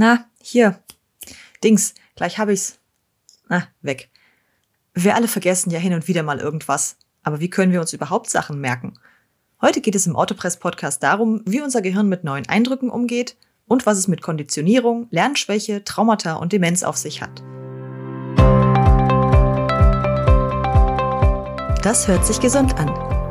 Na, 0.00 0.26
hier. 0.40 0.78
Dings, 1.64 1.92
gleich 2.14 2.38
hab 2.38 2.48
ich's. 2.48 2.78
Na, 3.48 3.64
weg. 3.82 4.10
Wir 4.94 5.16
alle 5.16 5.26
vergessen 5.26 5.70
ja 5.70 5.80
hin 5.80 5.92
und 5.92 6.06
wieder 6.06 6.22
mal 6.22 6.38
irgendwas. 6.38 6.98
Aber 7.24 7.40
wie 7.40 7.50
können 7.50 7.72
wir 7.72 7.80
uns 7.80 7.92
überhaupt 7.92 8.30
Sachen 8.30 8.60
merken? 8.60 8.94
Heute 9.60 9.80
geht 9.80 9.96
es 9.96 10.06
im 10.06 10.14
Autopress-Podcast 10.14 11.02
darum, 11.02 11.42
wie 11.46 11.60
unser 11.60 11.82
Gehirn 11.82 12.08
mit 12.08 12.22
neuen 12.22 12.48
Eindrücken 12.48 12.90
umgeht 12.90 13.36
und 13.66 13.86
was 13.86 13.98
es 13.98 14.06
mit 14.06 14.22
Konditionierung, 14.22 15.08
Lernschwäche, 15.10 15.82
Traumata 15.82 16.34
und 16.34 16.52
Demenz 16.52 16.84
auf 16.84 16.96
sich 16.96 17.20
hat. 17.20 17.42
Das 21.82 22.06
hört 22.06 22.24
sich 22.24 22.38
gesund 22.38 22.78
an. 22.78 22.86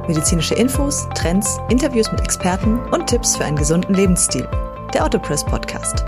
Medizinische 0.06 0.56
Infos, 0.56 1.08
Trends, 1.16 1.60
Interviews 1.70 2.12
mit 2.12 2.20
Experten 2.20 2.78
und 2.90 3.08
Tipps 3.08 3.38
für 3.38 3.46
einen 3.46 3.56
gesunden 3.56 3.96
Lebensstil. 3.96 4.50
Der 4.94 5.06
Autopress 5.06 5.46
Podcast. 5.46 6.04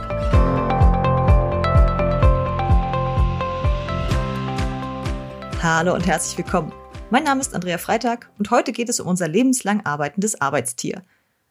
Hallo 5.61 5.93
und 5.93 6.07
herzlich 6.07 6.37
willkommen. 6.37 6.71
Mein 7.09 7.25
Name 7.25 7.41
ist 7.41 7.53
Andrea 7.53 7.77
Freitag 7.77 8.31
und 8.39 8.49
heute 8.49 8.71
geht 8.71 8.87
es 8.87 9.01
um 9.01 9.07
unser 9.07 9.27
lebenslang 9.27 9.85
arbeitendes 9.85 10.39
Arbeitstier. 10.39 11.03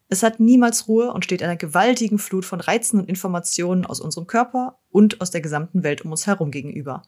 Es 0.08 0.22
hat 0.22 0.40
niemals 0.40 0.88
Ruhe 0.88 1.12
und 1.12 1.26
steht 1.26 1.42
einer 1.42 1.56
gewaltigen 1.56 2.18
Flut 2.18 2.46
von 2.46 2.62
Reizen 2.62 2.98
und 2.98 3.10
Informationen 3.10 3.84
aus 3.84 4.00
unserem 4.00 4.26
Körper 4.26 4.78
und 4.88 5.20
aus 5.20 5.30
der 5.30 5.42
gesamten 5.42 5.82
Welt 5.82 6.06
um 6.06 6.10
uns 6.10 6.26
herum 6.26 6.50
gegenüber. 6.50 7.02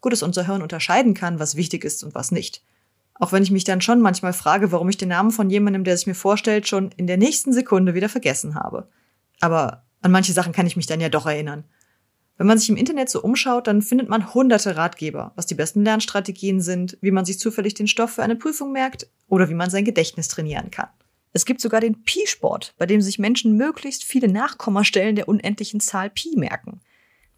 Gut, 0.00 0.12
dass 0.12 0.24
unser 0.24 0.44
Hirn 0.44 0.60
unterscheiden 0.60 1.14
kann, 1.14 1.38
was 1.38 1.54
wichtig 1.54 1.84
ist 1.84 2.02
und 2.02 2.16
was 2.16 2.32
nicht. 2.32 2.64
Auch 3.14 3.30
wenn 3.30 3.44
ich 3.44 3.52
mich 3.52 3.62
dann 3.62 3.80
schon 3.80 4.00
manchmal 4.00 4.32
frage, 4.32 4.72
warum 4.72 4.88
ich 4.88 4.96
den 4.96 5.10
Namen 5.10 5.30
von 5.30 5.50
jemandem, 5.50 5.84
der 5.84 5.96
sich 5.96 6.08
mir 6.08 6.16
vorstellt, 6.16 6.66
schon 6.66 6.90
in 6.96 7.06
der 7.06 7.16
nächsten 7.16 7.52
Sekunde 7.52 7.94
wieder 7.94 8.08
vergessen 8.08 8.56
habe. 8.56 8.88
Aber 9.38 9.84
an 10.02 10.10
manche 10.10 10.32
Sachen 10.32 10.52
kann 10.52 10.66
ich 10.66 10.76
mich 10.76 10.86
dann 10.88 11.00
ja 11.00 11.10
doch 11.10 11.26
erinnern. 11.26 11.62
Wenn 12.40 12.46
man 12.46 12.56
sich 12.56 12.70
im 12.70 12.78
Internet 12.78 13.10
so 13.10 13.20
umschaut, 13.20 13.66
dann 13.66 13.82
findet 13.82 14.08
man 14.08 14.32
hunderte 14.32 14.74
Ratgeber, 14.74 15.32
was 15.36 15.44
die 15.44 15.54
besten 15.54 15.84
Lernstrategien 15.84 16.62
sind, 16.62 16.96
wie 17.02 17.10
man 17.10 17.26
sich 17.26 17.38
zufällig 17.38 17.74
den 17.74 17.86
Stoff 17.86 18.12
für 18.12 18.22
eine 18.22 18.34
Prüfung 18.34 18.72
merkt 18.72 19.06
oder 19.28 19.50
wie 19.50 19.54
man 19.54 19.68
sein 19.68 19.84
Gedächtnis 19.84 20.28
trainieren 20.28 20.70
kann. 20.70 20.88
Es 21.34 21.44
gibt 21.44 21.60
sogar 21.60 21.82
den 21.82 22.02
Pi-Sport, 22.02 22.72
bei 22.78 22.86
dem 22.86 23.02
sich 23.02 23.18
Menschen 23.18 23.58
möglichst 23.58 24.04
viele 24.04 24.26
Nachkommastellen 24.26 25.16
der 25.16 25.28
unendlichen 25.28 25.80
Zahl 25.80 26.08
Pi 26.08 26.34
merken. 26.34 26.80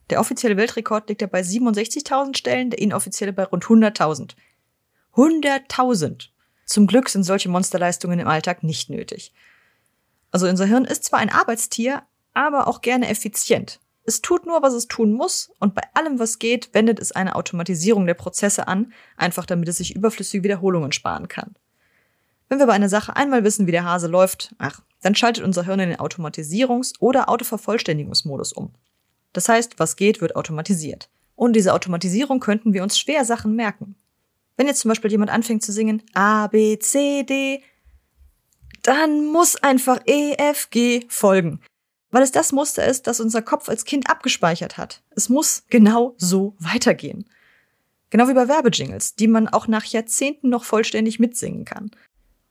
Der 0.09 0.21
offizielle 0.21 0.57
Weltrekord 0.57 1.09
liegt 1.09 1.21
ja 1.21 1.27
bei 1.27 1.41
67.000 1.41 2.37
Stellen, 2.37 2.71
der 2.71 2.79
inoffizielle 2.79 3.33
bei 3.33 3.43
rund 3.43 3.65
100.000. 3.65 4.37
100.000! 5.17 6.29
Zum 6.65 6.87
Glück 6.87 7.09
sind 7.09 7.25
solche 7.25 7.49
Monsterleistungen 7.49 8.21
im 8.21 8.29
Alltag 8.29 8.63
nicht 8.63 8.89
nötig. 8.89 9.33
Also 10.31 10.47
unser 10.47 10.67
Hirn 10.67 10.85
ist 10.85 11.03
zwar 11.03 11.19
ein 11.19 11.29
Arbeitstier, 11.29 12.05
aber 12.35 12.69
auch 12.69 12.83
gerne 12.83 13.09
effizient. 13.09 13.81
Es 14.05 14.21
tut 14.21 14.47
nur, 14.47 14.63
was 14.63 14.75
es 14.75 14.89
tun 14.89 15.13
muss, 15.13 15.53
und 15.61 15.75
bei 15.75 15.83
allem, 15.95 16.19
was 16.19 16.39
geht, 16.39 16.75
wendet 16.75 16.99
es 16.99 17.13
eine 17.13 17.37
Automatisierung 17.37 18.07
der 18.07 18.15
Prozesse 18.15 18.67
an, 18.67 18.93
einfach 19.17 19.47
damit 19.47 19.69
es 19.69 19.77
sich 19.77 19.95
überflüssige 19.95 20.43
Wiederholungen 20.43 20.93
sparen 20.93 21.29
kann. 21.29 21.55
Wenn 22.49 22.59
wir 22.59 22.67
bei 22.67 22.73
einer 22.73 22.89
Sache 22.89 23.17
einmal 23.17 23.45
wissen, 23.45 23.67
wie 23.67 23.73
der 23.73 23.85
Hase 23.85 24.09
läuft, 24.09 24.55
ach, 24.59 24.83
dann 25.01 25.15
schaltet 25.15 25.45
unser 25.45 25.65
Hirn 25.65 25.81
in 25.81 25.91
den 25.91 25.99
Automatisierungs- 25.99 26.95
oder 26.99 27.29
Autovervollständigungsmodus 27.29 28.53
um. 28.53 28.75
Das 29.33 29.49
heißt, 29.49 29.79
was 29.79 29.97
geht, 29.97 30.21
wird 30.21 30.37
automatisiert. 30.37 31.09
Und 31.37 31.55
diese 31.55 31.73
Automatisierung 31.73 32.41
könnten 32.41 32.75
wir 32.75 32.83
uns 32.83 32.99
schwer 32.99 33.25
Sachen 33.25 33.57
merken. 33.57 33.95
Wenn 34.57 34.67
jetzt 34.67 34.81
zum 34.81 34.91
Beispiel 34.91 35.11
jemand 35.11 35.31
anfängt 35.31 35.63
zu 35.63 35.73
singen 35.73 36.03
A, 36.13 36.49
B, 36.49 36.79
C, 36.79 37.23
D, 37.23 37.63
dann 38.83 39.27
muss 39.27 39.57
einfach 39.57 40.01
E, 40.07 40.35
F, 40.35 40.69
G 40.71 41.07
folgen 41.09 41.61
weil 42.13 42.23
es 42.23 42.31
das 42.31 42.53
Muster 42.53 42.87
ist, 42.87 43.09
das 43.09 43.19
unser 43.19 43.43
Kopf 43.43 43.69
als 43.69 43.85
Kind 43.85 44.09
abgespeichert 44.09 44.77
hat. 44.77 45.03
Es 45.11 45.29
muss 45.29 45.65
genau 45.71 46.15
so 46.19 46.55
weitergehen. 46.61 47.25
Genau 48.11 48.29
wie 48.29 48.35
bei 48.35 48.47
Werbejingles, 48.47 49.17
die 49.17 49.27
man 49.27 49.49
auch 49.49 49.67
nach 49.67 49.87
Jahrzehnten 49.87 50.51
noch 50.51 50.65
vollständig 50.65 51.19
mitsingen 51.19 51.65
kann. 51.65 51.91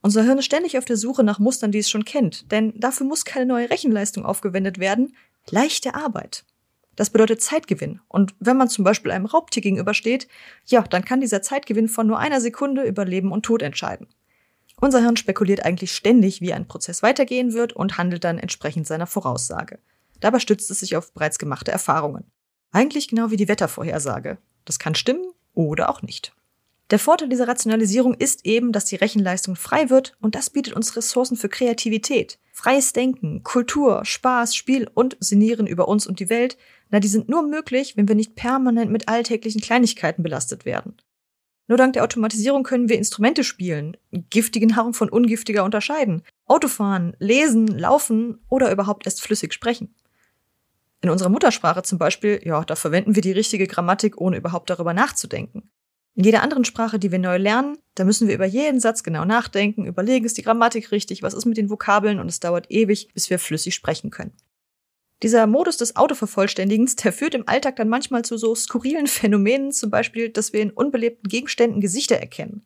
Unser 0.02 0.24
Hirn 0.24 0.40
ist 0.40 0.46
ständig 0.46 0.80
auf 0.80 0.86
der 0.86 0.98
Suche 0.98 1.24
nach 1.24 1.38
Mustern, 1.38 1.72
die 1.72 1.78
es 1.78 1.90
schon 1.90 2.06
kennt, 2.06 2.52
denn 2.52 2.74
dafür 2.80 3.06
muss 3.06 3.24
keine 3.24 3.46
neue 3.46 3.70
Rechenleistung 3.70 4.26
aufgewendet 4.26 4.80
werden. 4.80 5.16
Leichte 5.50 5.94
Arbeit. 5.94 6.44
Das 6.96 7.12
bedeutet 7.12 7.42
Zeitgewinn. 7.42 8.02
Und 8.08 8.34
wenn 8.40 8.58
man 8.58 8.68
zum 8.68 8.84
Beispiel 8.84 9.12
einem 9.12 9.26
Raubtier 9.26 9.62
gegenübersteht, 9.62 10.28
ja, 10.66 10.82
dann 10.82 11.06
kann 11.06 11.22
dieser 11.22 11.44
Zeitgewinn 11.44 11.88
von 11.88 12.08
nur 12.08 12.18
einer 12.18 12.42
Sekunde 12.42 12.84
über 12.84 13.06
Leben 13.06 13.32
und 13.32 13.44
Tod 13.44 13.62
entscheiden. 13.62 14.08
Unser 14.82 15.00
Hirn 15.00 15.16
spekuliert 15.16 15.64
eigentlich 15.64 15.92
ständig, 15.92 16.42
wie 16.42 16.54
ein 16.54 16.68
Prozess 16.68 17.04
weitergehen 17.04 17.54
wird 17.54 17.72
und 17.72 18.00
handelt 18.00 18.24
dann 18.24 18.40
entsprechend 18.40 18.88
seiner 18.88 19.06
Voraussage. 19.06 19.78
Dabei 20.20 20.40
stützt 20.40 20.72
es 20.72 20.80
sich 20.80 20.98
auf 20.98 21.14
bereits 21.14 21.38
gemachte 21.38 21.72
Erfahrungen. 21.72 22.26
Eigentlich 22.72 23.08
genau 23.08 23.30
wie 23.30 23.38
die 23.38 23.48
Wettervorhersage. 23.48 24.40
Das 24.66 24.80
kann 24.80 24.96
stimmen 24.96 25.32
oder 25.54 25.88
auch 25.88 26.02
nicht. 26.02 26.34
Der 26.90 26.98
Vorteil 26.98 27.30
dieser 27.30 27.48
Rationalisierung 27.48 28.16
ist 28.16 28.44
eben, 28.44 28.72
dass 28.72 28.86
die 28.86 28.96
Rechenleistung 28.96 29.56
frei 29.56 29.92
wird 29.92 30.18
und 30.20 30.34
das 30.34 30.50
bietet 30.50 30.74
uns 30.74 30.98
Ressourcen 30.98 31.38
für 31.38 31.48
Kreativität. 31.48 32.40
Freies 32.52 32.92
Denken, 32.92 33.44
Kultur, 33.44 34.04
Spaß, 34.04 34.56
Spiel 34.56 34.90
und 34.96 35.16
Sinnieren 35.20 35.68
über 35.68 35.88
uns 35.88 36.08
und 36.08 36.20
die 36.20 36.30
Welt, 36.30 36.58
na, 36.90 37.00
die 37.00 37.08
sind 37.08 37.30
nur 37.30 37.44
möglich, 37.44 37.98
wenn 37.98 38.08
wir 38.08 38.16
nicht 38.16 38.34
permanent 38.34 38.92
mit 38.92 39.08
alltäglichen 39.08 39.62
Kleinigkeiten 39.62 40.24
belastet 40.24 40.66
werden. 40.66 40.96
Nur 41.72 41.78
dank 41.78 41.94
der 41.94 42.04
Automatisierung 42.04 42.64
können 42.64 42.90
wir 42.90 42.98
Instrumente 42.98 43.46
spielen, 43.46 43.96
giftige 44.12 44.68
Nahrung 44.68 44.94
von 44.94 45.08
ungiftiger 45.08 45.64
unterscheiden, 45.64 46.22
Autofahren, 46.46 47.16
lesen, 47.18 47.66
laufen 47.66 48.42
oder 48.50 48.74
überhaupt 48.74 49.06
erst 49.06 49.22
flüssig 49.22 49.54
sprechen. 49.54 49.96
In 51.00 51.10
unserer 51.10 51.30
Muttersprache 51.30 51.82
zum 51.84 51.98
Beispiel, 51.98 52.42
ja, 52.44 52.62
da 52.66 52.76
verwenden 52.76 53.16
wir 53.16 53.22
die 53.22 53.32
richtige 53.32 53.68
Grammatik, 53.68 54.20
ohne 54.20 54.36
überhaupt 54.36 54.70
darüber 54.70 54.94
nachzudenken. 54.94 55.72
In 56.14 56.26
jeder 56.26 56.44
anderen 56.44 56.66
Sprache, 56.66 57.00
die 57.00 57.10
wir 57.10 57.20
neu 57.20 57.38
lernen, 57.38 57.78
da 57.96 58.04
müssen 58.04 58.28
wir 58.28 58.36
über 58.36 58.44
jeden 58.46 58.82
Satz 58.82 59.02
genau 59.02 59.24
nachdenken, 59.24 59.86
überlegen, 59.86 60.26
ist 60.26 60.38
die 60.38 60.44
Grammatik 60.44 60.92
richtig, 60.92 61.24
was 61.24 61.34
ist 61.34 61.46
mit 61.46 61.56
den 61.56 61.70
Vokabeln 61.70 62.20
und 62.20 62.28
es 62.28 62.42
dauert 62.42 62.70
ewig, 62.70 63.14
bis 63.14 63.30
wir 63.30 63.40
flüssig 63.40 63.76
sprechen 63.76 64.10
können. 64.10 64.34
Dieser 65.24 65.46
Modus 65.46 65.78
des 65.78 65.96
Autovervollständigens, 65.96 66.96
der 66.96 67.14
führt 67.14 67.36
im 67.36 67.48
Alltag 67.48 67.76
dann 67.76 67.90
manchmal 67.90 68.26
zu 68.26 68.38
so 68.38 68.56
skurrilen 68.56 69.08
Phänomenen, 69.08 69.72
zum 69.72 69.92
Beispiel, 69.92 70.30
dass 70.30 70.52
wir 70.52 70.62
in 70.62 70.72
unbelebten 70.72 71.30
Gegenständen 71.30 71.80
Gesichter 71.80 72.18
erkennen. 72.18 72.66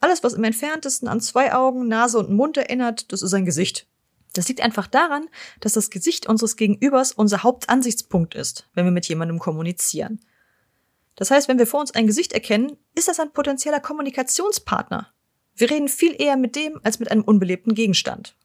Alles, 0.00 0.22
was 0.22 0.34
im 0.34 0.44
entferntesten 0.44 1.08
an 1.08 1.20
zwei 1.20 1.52
Augen, 1.52 1.88
Nase 1.88 2.18
und 2.18 2.30
Mund 2.30 2.56
erinnert, 2.56 3.12
das 3.12 3.22
ist 3.22 3.34
ein 3.34 3.44
Gesicht. 3.44 3.88
Das 4.34 4.46
liegt 4.46 4.60
einfach 4.60 4.86
daran, 4.86 5.26
dass 5.58 5.72
das 5.72 5.90
Gesicht 5.90 6.28
unseres 6.28 6.54
Gegenübers 6.54 7.10
unser 7.12 7.42
Hauptansichtspunkt 7.42 8.36
ist, 8.36 8.68
wenn 8.74 8.84
wir 8.84 8.92
mit 8.92 9.08
jemandem 9.08 9.40
kommunizieren. 9.40 10.20
Das 11.16 11.32
heißt, 11.32 11.48
wenn 11.48 11.58
wir 11.58 11.66
vor 11.66 11.80
uns 11.80 11.90
ein 11.90 12.06
Gesicht 12.06 12.32
erkennen, 12.32 12.76
ist 12.94 13.08
das 13.08 13.18
ein 13.18 13.32
potenzieller 13.32 13.80
Kommunikationspartner. 13.80 15.12
Wir 15.56 15.70
reden 15.70 15.88
viel 15.88 16.14
eher 16.16 16.36
mit 16.36 16.54
dem 16.54 16.78
als 16.84 17.00
mit 17.00 17.10
einem 17.10 17.22
unbelebten 17.22 17.74
Gegenstand. 17.74 18.36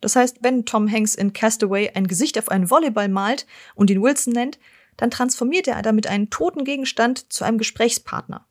Das 0.00 0.16
heißt, 0.16 0.38
wenn 0.42 0.66
Tom 0.66 0.90
Hanks 0.90 1.14
in 1.14 1.32
Castaway 1.32 1.90
ein 1.94 2.06
Gesicht 2.06 2.38
auf 2.38 2.50
einen 2.50 2.70
Volleyball 2.70 3.08
malt 3.08 3.46
und 3.74 3.90
ihn 3.90 4.02
Wilson 4.02 4.32
nennt, 4.32 4.58
dann 4.96 5.10
transformiert 5.10 5.68
er 5.68 5.82
damit 5.82 6.06
einen 6.06 6.30
toten 6.30 6.64
Gegenstand 6.64 7.32
zu 7.32 7.44
einem 7.44 7.58
Gesprächspartner. 7.58 8.46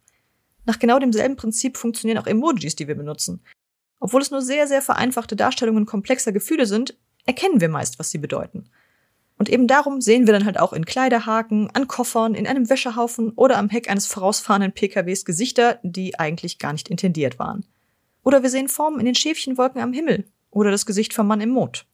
Nach 0.65 0.79
genau 0.79 0.99
demselben 0.99 1.35
Prinzip 1.35 1.77
funktionieren 1.77 2.17
auch 2.17 2.27
Emojis, 2.27 2.75
die 2.75 2.87
wir 2.87 2.95
benutzen. 2.95 3.41
Obwohl 3.99 4.21
es 4.21 4.31
nur 4.31 4.41
sehr, 4.41 4.67
sehr 4.67 4.81
vereinfachte 4.81 5.35
Darstellungen 5.35 5.85
komplexer 5.85 6.31
Gefühle 6.31 6.65
sind, 6.65 6.97
erkennen 7.25 7.61
wir 7.61 7.69
meist, 7.69 7.99
was 7.99 8.11
sie 8.11 8.17
bedeuten. 8.17 8.69
Und 9.37 9.49
eben 9.49 9.67
darum 9.67 10.01
sehen 10.01 10.27
wir 10.27 10.33
dann 10.33 10.45
halt 10.45 10.59
auch 10.59 10.73
in 10.73 10.85
Kleiderhaken, 10.85 11.69
an 11.73 11.87
Koffern, 11.87 12.35
in 12.35 12.47
einem 12.47 12.69
Wäschehaufen 12.69 13.31
oder 13.35 13.57
am 13.57 13.69
Heck 13.69 13.89
eines 13.89 14.07
vorausfahrenden 14.07 14.71
PKWs 14.71 15.25
Gesichter, 15.25 15.79
die 15.83 16.17
eigentlich 16.17 16.57
gar 16.57 16.71
nicht 16.71 16.87
intendiert 16.87 17.37
waren. 17.37 17.65
Oder 18.23 18.43
wir 18.43 18.49
sehen 18.49 18.69
Formen 18.69 18.99
in 18.99 19.05
den 19.05 19.15
Schäfchenwolken 19.15 19.81
am 19.81 19.93
Himmel, 19.93 20.25
oder 20.55 20.71
das 20.71 20.85
Gesicht 20.85 21.13
vom 21.13 21.27
Mann 21.27 21.41
im 21.41 21.49
Mond. 21.49 21.85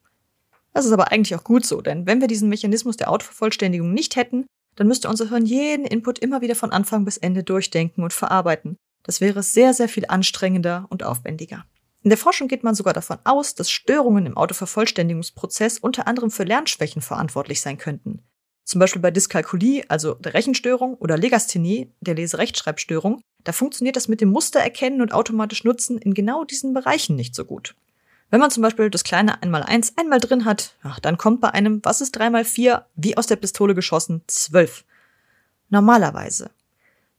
Das 0.72 0.86
ist 0.86 0.92
aber 0.92 1.12
eigentlich 1.12 1.34
auch 1.34 1.44
gut 1.44 1.66
so, 1.66 1.82
denn 1.82 2.06
wenn 2.06 2.20
wir 2.20 2.28
diesen 2.28 2.48
Mechanismus 2.48 2.96
der 2.96 3.10
Autovervollständigung 3.10 3.92
nicht 3.92 4.16
hätten, 4.16 4.46
dann 4.76 4.88
müsste 4.88 5.08
unser 5.08 5.28
Hirn 5.28 5.44
jeden 5.44 5.84
Input 5.84 6.18
immer 6.20 6.40
wieder 6.40 6.54
von 6.54 6.72
Anfang 6.72 7.04
bis 7.04 7.18
Ende 7.18 7.42
durchdenken 7.42 8.02
und 8.02 8.14
verarbeiten. 8.14 8.76
Das 9.02 9.20
wäre 9.20 9.42
sehr, 9.42 9.74
sehr 9.74 9.88
viel 9.88 10.06
anstrengender 10.06 10.86
und 10.88 11.02
aufwendiger. 11.02 11.66
In 12.04 12.08
der 12.08 12.18
Forschung 12.18 12.48
geht 12.48 12.64
man 12.64 12.74
sogar 12.74 12.94
davon 12.94 13.18
aus, 13.24 13.54
dass 13.54 13.70
Störungen 13.70 14.26
im 14.26 14.36
Autovervollständigungsprozess 14.36 15.78
unter 15.78 16.06
anderem 16.06 16.30
für 16.30 16.44
Lernschwächen 16.44 17.02
verantwortlich 17.02 17.60
sein 17.60 17.78
könnten. 17.78 18.22
Zum 18.64 18.78
Beispiel 18.78 19.02
bei 19.02 19.10
Dyskalkulie, 19.10 19.84
also 19.88 20.14
der 20.14 20.34
Rechenstörung, 20.34 20.94
oder 20.94 21.18
Legasthenie, 21.18 21.92
der 22.00 22.14
Leserechtschreibstörung, 22.14 23.20
da 23.44 23.52
funktioniert 23.52 23.96
das 23.96 24.08
mit 24.08 24.20
dem 24.20 24.30
Mustererkennen 24.30 25.02
und 25.02 25.12
automatisch 25.12 25.64
Nutzen 25.64 25.98
in 25.98 26.14
genau 26.14 26.44
diesen 26.44 26.72
Bereichen 26.72 27.16
nicht 27.16 27.34
so 27.34 27.44
gut. 27.44 27.74
Wenn 28.32 28.40
man 28.40 28.50
zum 28.50 28.62
Beispiel 28.62 28.88
das 28.88 29.04
kleine 29.04 29.42
einmal 29.42 29.62
eins 29.62 29.92
einmal 29.98 30.18
drin 30.18 30.46
hat, 30.46 30.74
ach, 30.82 30.98
dann 31.00 31.18
kommt 31.18 31.42
bei 31.42 31.50
einem, 31.50 31.80
was 31.82 32.00
ist 32.00 32.12
dreimal 32.12 32.46
vier, 32.46 32.86
wie 32.96 33.18
aus 33.18 33.26
der 33.26 33.36
Pistole 33.36 33.74
geschossen, 33.74 34.22
zwölf. 34.26 34.86
Normalerweise. 35.68 36.50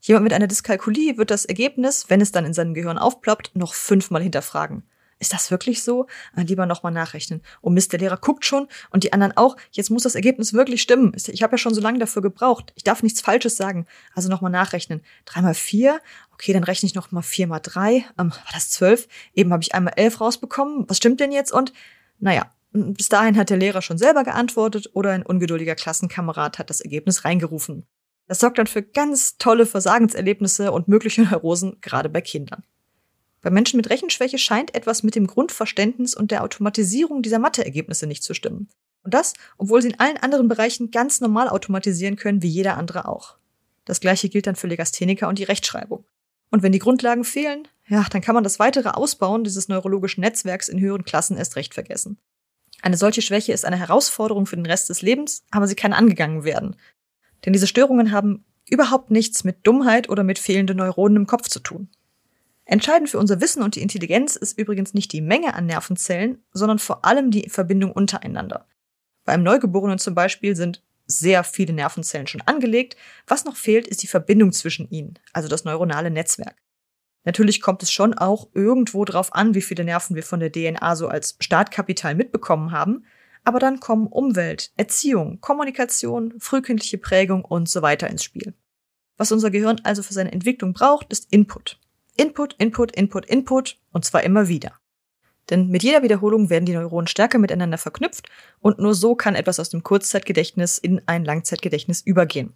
Jemand 0.01 0.23
mit 0.23 0.33
einer 0.33 0.47
Dyskalkulie 0.47 1.15
wird 1.19 1.29
das 1.29 1.45
Ergebnis, 1.45 2.05
wenn 2.09 2.19
es 2.19 2.31
dann 2.31 2.45
in 2.45 2.55
seinem 2.55 2.73
Gehirn 2.73 2.97
aufploppt, 2.97 3.51
noch 3.53 3.75
fünfmal 3.75 4.23
hinterfragen. 4.23 4.81
ist 5.19 5.33
das 5.33 5.51
wirklich 5.51 5.83
so? 5.83 6.07
Ah, 6.35 6.41
lieber 6.41 6.65
nochmal 6.65 6.91
nachrechnen. 6.91 7.43
Oh 7.61 7.69
Mist, 7.69 7.91
der 7.91 7.99
Lehrer 7.99 8.17
guckt 8.17 8.43
schon 8.43 8.67
und 8.89 9.03
die 9.03 9.13
anderen 9.13 9.37
auch. 9.37 9.55
Jetzt 9.71 9.91
muss 9.91 10.01
das 10.03 10.15
Ergebnis 10.15 10.53
wirklich 10.53 10.81
stimmen. 10.81 11.15
Ich 11.15 11.43
habe 11.43 11.53
ja 11.53 11.57
schon 11.59 11.75
so 11.75 11.81
lange 11.81 11.99
dafür 11.99 12.23
gebraucht. 12.23 12.73
Ich 12.75 12.83
darf 12.83 13.03
nichts 13.03 13.21
Falsches 13.21 13.55
sagen. 13.55 13.85
Also 14.15 14.29
nochmal 14.29 14.51
nachrechnen. 14.51 15.01
Drei 15.25 15.43
mal 15.43 15.53
vier. 15.53 16.01
Okay, 16.43 16.51
dann 16.51 16.65
rechne 16.65 16.87
ich 16.87 16.93
nochmal 16.93 17.23
vier 17.23 17.47
mal 17.47 17.61
drei. 17.61 18.03
Ähm, 18.19 18.31
war 18.31 18.51
das 18.51 18.69
zwölf? 18.69 19.07
Eben 19.33 19.53
habe 19.53 19.63
ich 19.63 19.73
einmal 19.73 19.93
elf 19.95 20.19
rausbekommen. 20.19 20.83
Was 20.89 20.97
stimmt 20.97 21.21
denn 21.21 21.31
jetzt? 21.31 21.53
Und 21.53 21.71
naja, 22.19 22.51
bis 22.73 23.07
dahin 23.07 23.37
hat 23.37 23.49
der 23.49 23.55
Lehrer 23.55 23.81
schon 23.81 23.97
selber 23.97 24.25
geantwortet 24.25 24.89
oder 24.91 25.11
ein 25.11 25.25
ungeduldiger 25.25 25.75
Klassenkamerad 25.75 26.59
hat 26.59 26.69
das 26.69 26.81
Ergebnis 26.81 27.23
reingerufen. 27.23 27.85
Das 28.27 28.41
sorgt 28.41 28.57
dann 28.57 28.67
für 28.67 28.83
ganz 28.83 29.37
tolle 29.37 29.65
Versagenserlebnisse 29.65 30.73
und 30.73 30.89
mögliche 30.89 31.21
Neurosen, 31.21 31.77
gerade 31.79 32.09
bei 32.09 32.19
Kindern. 32.19 32.65
Bei 33.41 33.49
Menschen 33.49 33.77
mit 33.77 33.89
Rechenschwäche 33.89 34.37
scheint 34.37 34.75
etwas 34.75 35.01
mit 35.01 35.15
dem 35.15 35.27
Grundverständnis 35.27 36.13
und 36.13 36.29
der 36.29 36.43
Automatisierung 36.43 37.21
dieser 37.21 37.39
Matheergebnisse 37.39 38.05
nicht 38.05 38.21
zu 38.21 38.33
stimmen. 38.33 38.67
Und 39.03 39.13
das, 39.13 39.31
obwohl 39.57 39.81
sie 39.81 39.91
in 39.91 39.99
allen 40.01 40.17
anderen 40.17 40.49
Bereichen 40.49 40.91
ganz 40.91 41.21
normal 41.21 41.47
automatisieren 41.47 42.17
können, 42.17 42.41
wie 42.41 42.49
jeder 42.49 42.75
andere 42.75 43.07
auch. 43.07 43.37
Das 43.85 44.01
gleiche 44.01 44.27
gilt 44.27 44.45
dann 44.45 44.57
für 44.57 44.67
Legastheniker 44.67 45.29
und 45.29 45.39
die 45.39 45.45
Rechtschreibung. 45.45 46.03
Und 46.53 46.61
wenn 46.61 46.71
die 46.71 46.77
Grundlagen 46.77 47.23
fehlen, 47.23 47.67
ja, 47.87 48.05
dann 48.11 48.21
kann 48.21 48.35
man 48.35 48.43
das 48.43 48.59
weitere 48.59 48.89
Ausbauen 48.89 49.43
dieses 49.43 49.69
neurologischen 49.69 50.21
Netzwerks 50.21 50.69
in 50.69 50.79
höheren 50.79 51.03
Klassen 51.03 51.35
erst 51.35 51.55
recht 51.55 51.73
vergessen. 51.73 52.19
Eine 52.83 52.95
solche 52.95 53.23
Schwäche 53.23 53.53
ist 53.53 53.65
eine 53.65 53.79
Herausforderung 53.79 54.45
für 54.45 54.55
den 54.55 54.67
Rest 54.67 54.87
des 54.87 55.01
Lebens, 55.01 55.45
aber 55.49 55.65
sie 55.65 55.73
kann 55.73 55.93
angegangen 55.93 56.43
werden. 56.43 56.75
Denn 57.43 57.53
diese 57.53 57.65
Störungen 57.65 58.11
haben 58.11 58.45
überhaupt 58.69 59.09
nichts 59.09 59.43
mit 59.43 59.65
Dummheit 59.65 60.09
oder 60.09 60.23
mit 60.23 60.37
fehlenden 60.37 60.77
Neuronen 60.77 61.17
im 61.17 61.25
Kopf 61.25 61.47
zu 61.47 61.59
tun. 61.59 61.89
Entscheidend 62.65 63.09
für 63.09 63.17
unser 63.17 63.41
Wissen 63.41 63.63
und 63.63 63.73
die 63.73 63.81
Intelligenz 63.81 64.35
ist 64.35 64.55
übrigens 64.55 64.93
nicht 64.93 65.11
die 65.11 65.21
Menge 65.21 65.55
an 65.55 65.65
Nervenzellen, 65.65 66.43
sondern 66.51 66.77
vor 66.77 67.03
allem 67.03 67.31
die 67.31 67.49
Verbindung 67.49 67.91
untereinander. 67.91 68.67
Bei 69.25 69.33
einem 69.33 69.43
Neugeborenen 69.43 69.97
zum 69.97 70.13
Beispiel 70.13 70.55
sind 70.55 70.83
sehr 71.05 71.43
viele 71.43 71.73
Nervenzellen 71.73 72.27
schon 72.27 72.41
angelegt. 72.41 72.95
Was 73.27 73.45
noch 73.45 73.55
fehlt, 73.55 73.87
ist 73.87 74.03
die 74.03 74.07
Verbindung 74.07 74.51
zwischen 74.51 74.89
ihnen, 74.89 75.19
also 75.33 75.47
das 75.47 75.65
neuronale 75.65 76.11
Netzwerk. 76.11 76.55
Natürlich 77.25 77.61
kommt 77.61 77.83
es 77.83 77.91
schon 77.91 78.13
auch 78.13 78.49
irgendwo 78.53 79.05
drauf 79.05 79.33
an, 79.33 79.55
wie 79.55 79.61
viele 79.61 79.85
Nerven 79.85 80.15
wir 80.15 80.23
von 80.23 80.39
der 80.39 80.51
DNA 80.51 80.95
so 80.95 81.07
als 81.07 81.37
Startkapital 81.39 82.15
mitbekommen 82.15 82.71
haben. 82.71 83.05
Aber 83.45 83.59
dann 83.59 83.79
kommen 83.79 84.07
Umwelt, 84.07 84.71
Erziehung, 84.77 85.39
Kommunikation, 85.41 86.33
frühkindliche 86.39 86.97
Prägung 86.97 87.43
und 87.43 87.69
so 87.69 87.81
weiter 87.81 88.09
ins 88.09 88.23
Spiel. 88.23 88.53
Was 89.17 89.31
unser 89.31 89.51
Gehirn 89.51 89.81
also 89.83 90.03
für 90.03 90.13
seine 90.13 90.31
Entwicklung 90.31 90.73
braucht, 90.73 91.11
ist 91.11 91.31
Input. 91.31 91.79
Input, 92.15 92.53
Input, 92.57 92.91
Input, 92.95 93.25
Input 93.25 93.79
und 93.91 94.05
zwar 94.05 94.23
immer 94.23 94.47
wieder. 94.47 94.79
Denn 95.49 95.67
mit 95.67 95.83
jeder 95.83 96.03
Wiederholung 96.03 96.49
werden 96.49 96.65
die 96.65 96.73
Neuronen 96.73 97.07
stärker 97.07 97.37
miteinander 97.37 97.77
verknüpft 97.77 98.29
und 98.61 98.79
nur 98.79 98.95
so 98.95 99.15
kann 99.15 99.35
etwas 99.35 99.59
aus 99.59 99.69
dem 99.69 99.83
Kurzzeitgedächtnis 99.83 100.77
in 100.77 101.01
ein 101.05 101.25
Langzeitgedächtnis 101.25 102.01
übergehen. 102.01 102.53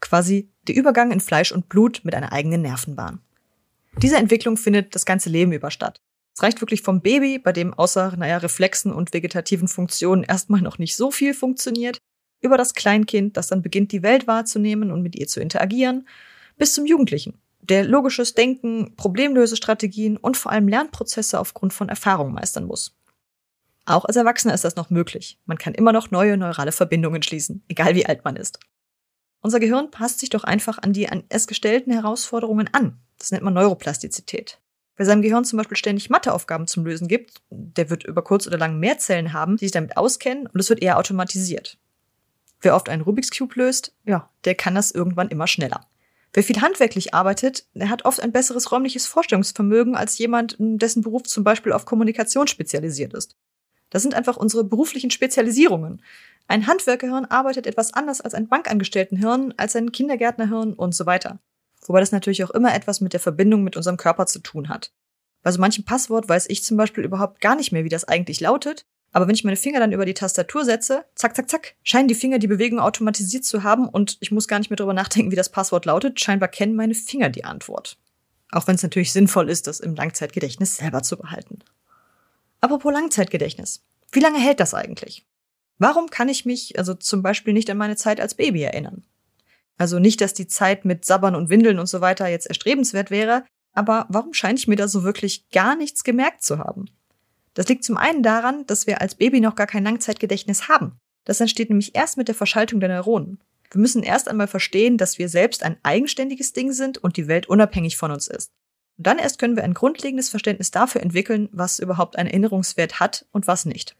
Quasi 0.00 0.48
der 0.68 0.76
Übergang 0.76 1.10
in 1.10 1.20
Fleisch 1.20 1.50
und 1.50 1.68
Blut 1.68 2.02
mit 2.04 2.14
einer 2.14 2.32
eigenen 2.32 2.62
Nervenbahn. 2.62 3.20
Diese 4.00 4.16
Entwicklung 4.16 4.56
findet 4.56 4.94
das 4.94 5.06
ganze 5.06 5.28
Leben 5.28 5.52
über 5.52 5.72
statt. 5.72 6.00
Es 6.34 6.42
reicht 6.44 6.60
wirklich 6.60 6.82
vom 6.82 7.00
Baby, 7.00 7.40
bei 7.40 7.52
dem 7.52 7.74
außer, 7.74 8.14
naja, 8.16 8.36
Reflexen 8.36 8.92
und 8.92 9.12
vegetativen 9.12 9.66
Funktionen 9.66 10.22
erstmal 10.22 10.60
noch 10.60 10.78
nicht 10.78 10.94
so 10.94 11.10
viel 11.10 11.34
funktioniert, 11.34 11.98
über 12.40 12.56
das 12.56 12.74
Kleinkind, 12.74 13.36
das 13.36 13.48
dann 13.48 13.60
beginnt, 13.60 13.90
die 13.90 14.04
Welt 14.04 14.28
wahrzunehmen 14.28 14.92
und 14.92 15.02
mit 15.02 15.16
ihr 15.16 15.26
zu 15.26 15.40
interagieren, 15.40 16.06
bis 16.56 16.74
zum 16.74 16.86
Jugendlichen, 16.86 17.40
der 17.68 17.84
logisches 17.84 18.34
Denken, 18.34 18.96
Problemlösestrategien 18.96 20.16
und 20.16 20.36
vor 20.36 20.52
allem 20.52 20.68
Lernprozesse 20.68 21.38
aufgrund 21.38 21.72
von 21.72 21.88
Erfahrung 21.88 22.32
meistern 22.32 22.64
muss. 22.64 22.96
Auch 23.84 24.04
als 24.04 24.16
Erwachsener 24.16 24.54
ist 24.54 24.64
das 24.64 24.76
noch 24.76 24.90
möglich. 24.90 25.38
Man 25.46 25.56
kann 25.56 25.74
immer 25.74 25.92
noch 25.92 26.10
neue 26.10 26.36
neurale 26.36 26.72
Verbindungen 26.72 27.22
schließen, 27.22 27.64
egal 27.68 27.94
wie 27.94 28.06
alt 28.06 28.24
man 28.24 28.36
ist. 28.36 28.58
Unser 29.40 29.60
Gehirn 29.60 29.90
passt 29.90 30.20
sich 30.20 30.30
doch 30.30 30.44
einfach 30.44 30.78
an 30.78 30.92
die 30.92 31.08
an 31.08 31.24
es 31.28 31.46
gestellten 31.46 31.92
Herausforderungen 31.92 32.68
an. 32.72 32.98
Das 33.18 33.30
nennt 33.30 33.44
man 33.44 33.54
Neuroplastizität. 33.54 34.60
Wer 34.96 35.06
seinem 35.06 35.22
Gehirn 35.22 35.44
zum 35.44 35.56
Beispiel 35.56 35.76
ständig 35.76 36.10
Matheaufgaben 36.10 36.66
zum 36.66 36.84
Lösen 36.84 37.06
gibt, 37.06 37.40
der 37.50 37.88
wird 37.88 38.04
über 38.04 38.22
kurz 38.22 38.46
oder 38.46 38.58
lang 38.58 38.80
mehr 38.80 38.98
Zellen 38.98 39.32
haben, 39.32 39.56
die 39.56 39.66
sich 39.66 39.72
damit 39.72 39.96
auskennen 39.96 40.48
und 40.48 40.58
es 40.58 40.68
wird 40.68 40.82
eher 40.82 40.98
automatisiert. 40.98 41.78
Wer 42.60 42.74
oft 42.74 42.88
einen 42.88 43.02
Rubik's 43.02 43.30
Cube 43.30 43.54
löst, 43.54 43.94
ja, 44.04 44.28
der 44.44 44.56
kann 44.56 44.74
das 44.74 44.90
irgendwann 44.90 45.28
immer 45.28 45.46
schneller. 45.46 45.86
Wer 46.32 46.42
viel 46.42 46.60
handwerklich 46.60 47.14
arbeitet, 47.14 47.66
der 47.74 47.88
hat 47.88 48.04
oft 48.04 48.22
ein 48.22 48.32
besseres 48.32 48.70
räumliches 48.70 49.06
Vorstellungsvermögen 49.06 49.96
als 49.96 50.18
jemand, 50.18 50.56
dessen 50.58 51.02
Beruf 51.02 51.22
zum 51.24 51.42
Beispiel 51.42 51.72
auf 51.72 51.86
Kommunikation 51.86 52.46
spezialisiert 52.46 53.14
ist. 53.14 53.36
Das 53.90 54.02
sind 54.02 54.14
einfach 54.14 54.36
unsere 54.36 54.64
beruflichen 54.64 55.10
Spezialisierungen. 55.10 56.02
Ein 56.46 56.66
Handwerkerhirn 56.66 57.24
arbeitet 57.24 57.66
etwas 57.66 57.94
anders 57.94 58.20
als 58.20 58.34
ein 58.34 58.48
Bankangestelltenhirn, 58.48 59.54
als 59.56 59.76
ein 59.76 59.92
Kindergärtnerhirn 59.92 60.74
und 60.74 60.94
so 60.94 61.06
weiter. 61.06 61.40
Wobei 61.86 62.00
das 62.00 62.12
natürlich 62.12 62.44
auch 62.44 62.50
immer 62.50 62.74
etwas 62.74 63.00
mit 63.00 63.12
der 63.14 63.20
Verbindung 63.20 63.64
mit 63.64 63.76
unserem 63.76 63.96
Körper 63.96 64.26
zu 64.26 64.40
tun 64.40 64.68
hat. 64.68 64.92
Bei 65.42 65.52
so 65.52 65.60
manchem 65.60 65.84
Passwort 65.84 66.28
weiß 66.28 66.46
ich 66.48 66.64
zum 66.64 66.76
Beispiel 66.76 67.04
überhaupt 67.04 67.40
gar 67.40 67.56
nicht 67.56 67.72
mehr, 67.72 67.84
wie 67.84 67.88
das 67.88 68.04
eigentlich 68.04 68.40
lautet, 68.40 68.84
aber 69.12 69.26
wenn 69.26 69.34
ich 69.34 69.44
meine 69.44 69.56
Finger 69.56 69.80
dann 69.80 69.92
über 69.92 70.04
die 70.04 70.14
Tastatur 70.14 70.64
setze, 70.64 71.04
zack, 71.14 71.34
zack, 71.34 71.50
zack, 71.50 71.74
scheinen 71.82 72.08
die 72.08 72.14
Finger 72.14 72.38
die 72.38 72.46
Bewegung 72.46 72.78
automatisiert 72.78 73.44
zu 73.44 73.62
haben 73.62 73.88
und 73.88 74.18
ich 74.20 74.30
muss 74.30 74.48
gar 74.48 74.58
nicht 74.58 74.70
mehr 74.70 74.76
darüber 74.76 74.94
nachdenken, 74.94 75.30
wie 75.30 75.36
das 75.36 75.50
Passwort 75.50 75.86
lautet. 75.86 76.20
Scheinbar 76.20 76.48
kennen 76.48 76.76
meine 76.76 76.94
Finger 76.94 77.30
die 77.30 77.44
Antwort. 77.44 77.96
Auch 78.50 78.66
wenn 78.66 78.74
es 78.74 78.82
natürlich 78.82 79.12
sinnvoll 79.12 79.48
ist, 79.50 79.66
das 79.66 79.80
im 79.80 79.94
Langzeitgedächtnis 79.94 80.76
selber 80.76 81.02
zu 81.02 81.16
behalten. 81.16 81.60
Apropos 82.60 82.92
Langzeitgedächtnis. 82.92 83.82
Wie 84.12 84.20
lange 84.20 84.38
hält 84.38 84.60
das 84.60 84.74
eigentlich? 84.74 85.26
Warum 85.78 86.10
kann 86.10 86.28
ich 86.28 86.44
mich 86.44 86.78
also 86.78 86.94
zum 86.94 87.22
Beispiel 87.22 87.52
nicht 87.52 87.70
an 87.70 87.76
meine 87.76 87.96
Zeit 87.96 88.20
als 88.20 88.34
Baby 88.34 88.62
erinnern? 88.62 89.04
Also 89.76 90.00
nicht, 90.00 90.20
dass 90.20 90.34
die 90.34 90.48
Zeit 90.48 90.84
mit 90.84 91.04
Sabbern 91.04 91.36
und 91.36 91.50
Windeln 91.50 91.78
und 91.78 91.86
so 91.86 92.00
weiter 92.00 92.26
jetzt 92.26 92.46
erstrebenswert 92.46 93.10
wäre, 93.10 93.44
aber 93.74 94.06
warum 94.08 94.34
scheine 94.34 94.58
ich 94.58 94.66
mir 94.66 94.76
da 94.76 94.88
so 94.88 95.04
wirklich 95.04 95.48
gar 95.50 95.76
nichts 95.76 96.02
gemerkt 96.02 96.42
zu 96.42 96.58
haben? 96.58 96.86
Das 97.58 97.66
liegt 97.66 97.82
zum 97.82 97.96
einen 97.96 98.22
daran, 98.22 98.64
dass 98.68 98.86
wir 98.86 99.00
als 99.00 99.16
Baby 99.16 99.40
noch 99.40 99.56
gar 99.56 99.66
kein 99.66 99.82
Langzeitgedächtnis 99.82 100.68
haben. 100.68 100.92
Das 101.24 101.40
entsteht 101.40 101.70
nämlich 101.70 101.96
erst 101.96 102.16
mit 102.16 102.28
der 102.28 102.36
Verschaltung 102.36 102.78
der 102.78 102.88
Neuronen. 102.88 103.40
Wir 103.72 103.80
müssen 103.80 104.04
erst 104.04 104.28
einmal 104.28 104.46
verstehen, 104.46 104.96
dass 104.96 105.18
wir 105.18 105.28
selbst 105.28 105.64
ein 105.64 105.76
eigenständiges 105.82 106.52
Ding 106.52 106.70
sind 106.70 106.98
und 106.98 107.16
die 107.16 107.26
Welt 107.26 107.48
unabhängig 107.48 107.96
von 107.96 108.12
uns 108.12 108.28
ist. 108.28 108.52
Und 108.96 109.08
dann 109.08 109.18
erst 109.18 109.40
können 109.40 109.56
wir 109.56 109.64
ein 109.64 109.74
grundlegendes 109.74 110.28
Verständnis 110.28 110.70
dafür 110.70 111.02
entwickeln, 111.02 111.48
was 111.50 111.80
überhaupt 111.80 112.14
einen 112.14 112.28
Erinnerungswert 112.28 113.00
hat 113.00 113.26
und 113.32 113.48
was 113.48 113.64
nicht. 113.64 113.96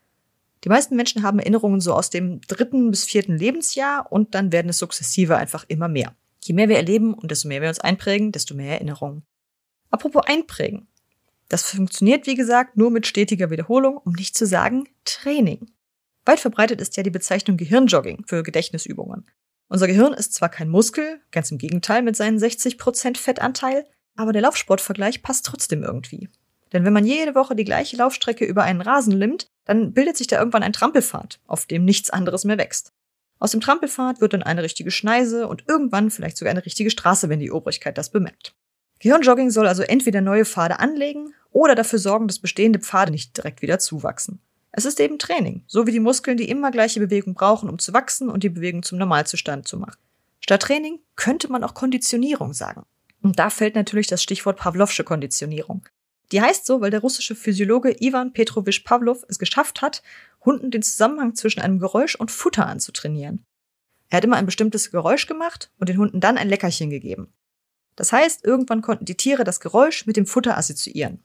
Die 0.62 0.68
meisten 0.68 0.94
Menschen 0.94 1.24
haben 1.24 1.40
Erinnerungen 1.40 1.80
so 1.80 1.94
aus 1.94 2.10
dem 2.10 2.40
dritten 2.42 2.92
bis 2.92 3.02
vierten 3.06 3.36
Lebensjahr 3.36 4.06
und 4.12 4.36
dann 4.36 4.52
werden 4.52 4.68
es 4.68 4.78
sukzessive 4.78 5.36
einfach 5.36 5.64
immer 5.66 5.88
mehr. 5.88 6.14
Je 6.44 6.54
mehr 6.54 6.68
wir 6.68 6.76
erleben 6.76 7.12
und 7.12 7.32
desto 7.32 7.48
mehr 7.48 7.60
wir 7.60 7.70
uns 7.70 7.80
einprägen, 7.80 8.30
desto 8.30 8.54
mehr 8.54 8.74
Erinnerungen. 8.74 9.24
Apropos 9.90 10.22
einprägen. 10.26 10.86
Das 11.48 11.62
funktioniert, 11.62 12.26
wie 12.26 12.34
gesagt, 12.34 12.76
nur 12.76 12.90
mit 12.90 13.06
stetiger 13.06 13.50
Wiederholung, 13.50 13.96
um 13.96 14.12
nicht 14.12 14.36
zu 14.36 14.46
sagen 14.46 14.88
Training. 15.04 15.70
Weit 16.24 16.40
verbreitet 16.40 16.80
ist 16.80 16.96
ja 16.96 17.02
die 17.02 17.10
Bezeichnung 17.10 17.56
Gehirnjogging 17.56 18.24
für 18.26 18.42
Gedächtnisübungen. 18.42 19.26
Unser 19.68 19.86
Gehirn 19.86 20.12
ist 20.12 20.34
zwar 20.34 20.50
kein 20.50 20.68
Muskel, 20.68 21.20
ganz 21.30 21.50
im 21.50 21.58
Gegenteil 21.58 22.02
mit 22.02 22.16
seinen 22.16 22.38
60% 22.38 23.16
Fettanteil, 23.16 23.86
aber 24.16 24.32
der 24.32 24.42
Laufsportvergleich 24.42 25.22
passt 25.22 25.46
trotzdem 25.46 25.82
irgendwie. 25.82 26.28
Denn 26.72 26.84
wenn 26.84 26.92
man 26.92 27.06
jede 27.06 27.34
Woche 27.34 27.56
die 27.56 27.64
gleiche 27.64 27.96
Laufstrecke 27.96 28.44
über 28.44 28.62
einen 28.62 28.82
Rasen 28.82 29.12
limmt, 29.12 29.46
dann 29.64 29.92
bildet 29.92 30.16
sich 30.16 30.26
da 30.26 30.38
irgendwann 30.38 30.62
ein 30.62 30.72
Trampelpfad, 30.72 31.40
auf 31.46 31.66
dem 31.66 31.84
nichts 31.84 32.10
anderes 32.10 32.44
mehr 32.44 32.58
wächst. 32.58 32.92
Aus 33.38 33.52
dem 33.52 33.60
Trampelpfad 33.60 34.20
wird 34.20 34.32
dann 34.32 34.42
eine 34.42 34.62
richtige 34.62 34.90
Schneise 34.90 35.48
und 35.48 35.64
irgendwann 35.68 36.10
vielleicht 36.10 36.36
sogar 36.36 36.50
eine 36.50 36.66
richtige 36.66 36.90
Straße, 36.90 37.28
wenn 37.28 37.40
die 37.40 37.52
Obrigkeit 37.52 37.96
das 37.96 38.10
bemerkt. 38.10 38.54
Gehirnjogging 39.00 39.50
soll 39.50 39.66
also 39.66 39.82
entweder 39.82 40.20
neue 40.20 40.44
Pfade 40.44 40.80
anlegen 40.80 41.34
oder 41.50 41.74
dafür 41.74 41.98
sorgen, 41.98 42.26
dass 42.26 42.38
bestehende 42.38 42.78
Pfade 42.78 43.12
nicht 43.12 43.36
direkt 43.36 43.62
wieder 43.62 43.78
zuwachsen. 43.78 44.40
Es 44.72 44.84
ist 44.84 45.00
eben 45.00 45.18
Training, 45.18 45.62
so 45.66 45.86
wie 45.86 45.92
die 45.92 46.00
Muskeln 46.00 46.36
die 46.36 46.48
immer 46.48 46.70
gleiche 46.70 47.00
Bewegung 47.00 47.34
brauchen, 47.34 47.68
um 47.68 47.78
zu 47.78 47.92
wachsen 47.92 48.28
und 48.28 48.42
die 48.42 48.48
Bewegung 48.48 48.82
zum 48.82 48.98
Normalzustand 48.98 49.66
zu 49.66 49.78
machen. 49.78 49.98
Statt 50.40 50.62
Training 50.62 51.00
könnte 51.16 51.50
man 51.50 51.64
auch 51.64 51.74
Konditionierung 51.74 52.52
sagen. 52.52 52.84
Und 53.22 53.38
da 53.38 53.50
fällt 53.50 53.74
natürlich 53.74 54.06
das 54.06 54.22
Stichwort 54.22 54.58
Pavlovsche 54.58 55.04
Konditionierung. 55.04 55.84
Die 56.30 56.42
heißt 56.42 56.66
so, 56.66 56.80
weil 56.80 56.90
der 56.90 57.00
russische 57.00 57.34
Physiologe 57.34 57.96
Ivan 58.00 58.32
Petrovich 58.32 58.84
Pavlov 58.84 59.24
es 59.28 59.38
geschafft 59.38 59.82
hat, 59.82 60.02
Hunden 60.44 60.70
den 60.70 60.82
Zusammenhang 60.82 61.34
zwischen 61.34 61.60
einem 61.60 61.78
Geräusch 61.78 62.14
und 62.14 62.30
Futter 62.30 62.66
anzutrainieren. 62.66 63.44
Er 64.10 64.18
hat 64.18 64.24
immer 64.24 64.36
ein 64.36 64.46
bestimmtes 64.46 64.90
Geräusch 64.90 65.26
gemacht 65.26 65.70
und 65.78 65.88
den 65.88 65.98
Hunden 65.98 66.20
dann 66.20 66.38
ein 66.38 66.48
Leckerchen 66.48 66.90
gegeben. 66.90 67.32
Das 67.98 68.12
heißt, 68.12 68.44
irgendwann 68.44 68.80
konnten 68.80 69.06
die 69.06 69.16
Tiere 69.16 69.42
das 69.42 69.58
Geräusch 69.58 70.06
mit 70.06 70.16
dem 70.16 70.24
Futter 70.24 70.56
assoziieren. 70.56 71.20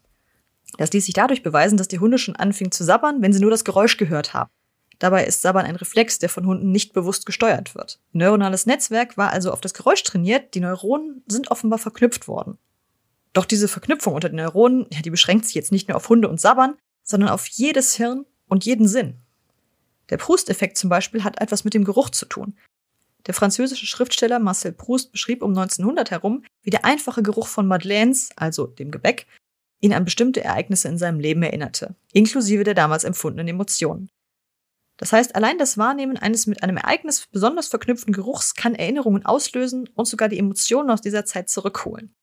Das 0.80 0.92
ließ 0.92 1.06
sich 1.06 1.13
dadurch 1.13 1.44
beweisen, 1.44 1.77
dass 1.77 1.88
die 1.88 2.00
Hunde 2.00 2.18
schon 2.18 2.36
anfingen 2.36 2.72
zu 2.72 2.84
sabbern, 2.84 3.22
wenn 3.22 3.32
sie 3.32 3.39
nur 3.39 3.51
das 3.51 3.63
Geräusch 3.63 3.98
gehört 3.98 4.34
haben. 4.34 4.50
Dabei 4.98 5.24
ist 5.24 5.44
Sabbern 5.44 5.68
ein 5.68 5.75
Reflex, 5.75 6.18
der 6.18 6.30
von 6.30 6.48
Hunden 6.48 6.72
nicht 6.72 6.94
bewusst 6.94 7.27
gesteuert 7.27 7.75
wird. 7.75 8.00
Neuronales 8.12 8.65
Netzwerk 8.65 9.18
war 9.18 9.30
also 9.30 9.51
auf 9.51 9.62
das 9.62 9.75
Geräusch 9.75 10.01
trainiert, 10.01 10.56
die 10.56 10.62
Neuronen 10.62 11.24
sind 11.27 11.51
offenbar 11.51 11.77
verknüpft 11.77 12.27
worden. 12.27 12.58
Doch 13.34 13.46
diese 13.46 13.68
Verknüpfung 13.68 14.15
unter 14.15 14.30
den 14.30 14.38
Neuronen, 14.38 14.88
ja, 14.92 15.01
die 15.01 15.12
beschränkt 15.12 15.46
sich 15.46 15.53
jetzt 15.53 15.72
nicht 15.72 15.89
nur 15.89 15.98
auf 15.98 16.10
Hunde 16.10 16.27
und 16.27 16.42
Sabbern, 16.42 16.75
sondern 17.03 17.30
auf 17.30 17.46
jedes 17.46 17.94
Hirn 17.94 18.25
und 18.48 18.65
jeden 18.65 18.88
Sinn. 18.88 19.20
Der 20.10 20.18
Proust-Effekt 20.18 20.77
zum 20.77 20.89
Beispiel 20.89 21.24
hat 21.24 21.39
etwas 21.39 21.65
mit 21.65 21.75
dem 21.75 21.84
Geruch 21.84 22.10
zu 22.10 22.25
tun. 22.25 22.58
Der 23.25 23.34
französische 23.34 23.86
Schriftsteller 23.86 24.39
Marcel 24.39 24.74
Proust 24.74 25.12
beschrieb 25.12 25.42
um 25.42 25.51
1900 25.51 26.12
herum, 26.12 26.44
wie 26.62 26.70
der 26.70 26.86
einfache 26.86 27.24
Geruch 27.24 27.48
von 27.48 27.68
Madeleines, 27.68 28.30
also 28.36 28.68
dem 28.68 28.92
Gebäck, 28.92 29.27
ihn 29.80 29.94
an 29.94 30.06
bestimmte 30.06 30.44
Ereignisse 30.44 30.88
in 30.88 30.98
seinem 30.98 31.20
Leben 31.20 31.44
erinnerte, 31.44 31.96
inklusive 32.12 32.63
der 32.63 32.74
damals 32.74 33.03
empfundenen 33.03 33.48
Emotionen. 33.48 34.10
Das 34.98 35.12
heißt, 35.12 35.36
allein 35.36 35.58
das 35.58 35.77
Wahrnehmen 35.77 36.18
eines 36.18 36.48
mit 36.48 36.63
einem 36.63 36.77
Ereignis 36.77 37.27
besonders 37.32 37.68
verknüpften 37.68 38.13
Geruchs 38.13 38.56
kann 38.56 38.75
Erinnerungen 38.75 39.25
auslösen 39.25 39.89
und 39.96 40.08
sogar 40.08 40.30
die 40.30 40.38
Emotionen 40.38 40.89
aus 40.92 41.01
dieser 41.01 41.25
Zeit 41.25 41.50
zurückholen. 41.50 42.13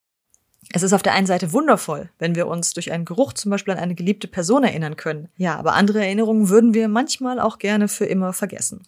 Es 0.73 0.83
ist 0.83 0.93
auf 0.93 1.03
der 1.03 1.15
einen 1.15 1.27
Seite 1.27 1.53
wundervoll, 1.53 2.11
wenn 2.19 2.37
wir 2.37 2.47
uns 2.47 2.73
durch 2.75 2.93
einen 2.93 3.05
Geruch 3.05 3.33
zum 3.33 3.51
Beispiel 3.51 3.75
an 3.75 3.81
eine 3.81 3.97
geliebte 3.97 4.29
Person 4.29 4.63
erinnern 4.63 4.97
können. 4.97 5.29
Ja, 5.37 5.57
aber 5.57 5.75
andere 5.75 6.05
Erinnerungen 6.05 6.49
würden 6.49 6.75
wir 6.75 6.89
manchmal 6.89 7.41
auch 7.41 7.59
gerne 7.59 7.89
für 7.89 8.05
immer 8.05 8.33
vergessen. 8.33 8.87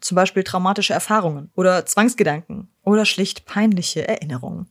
Zum 0.00 0.14
Beispiel 0.14 0.44
traumatische 0.44 0.92
Erfahrungen 0.92 1.50
oder 1.56 1.84
Zwangsgedanken 1.86 2.68
oder 2.84 3.04
schlicht 3.04 3.46
peinliche 3.46 4.06
Erinnerungen. 4.06 4.68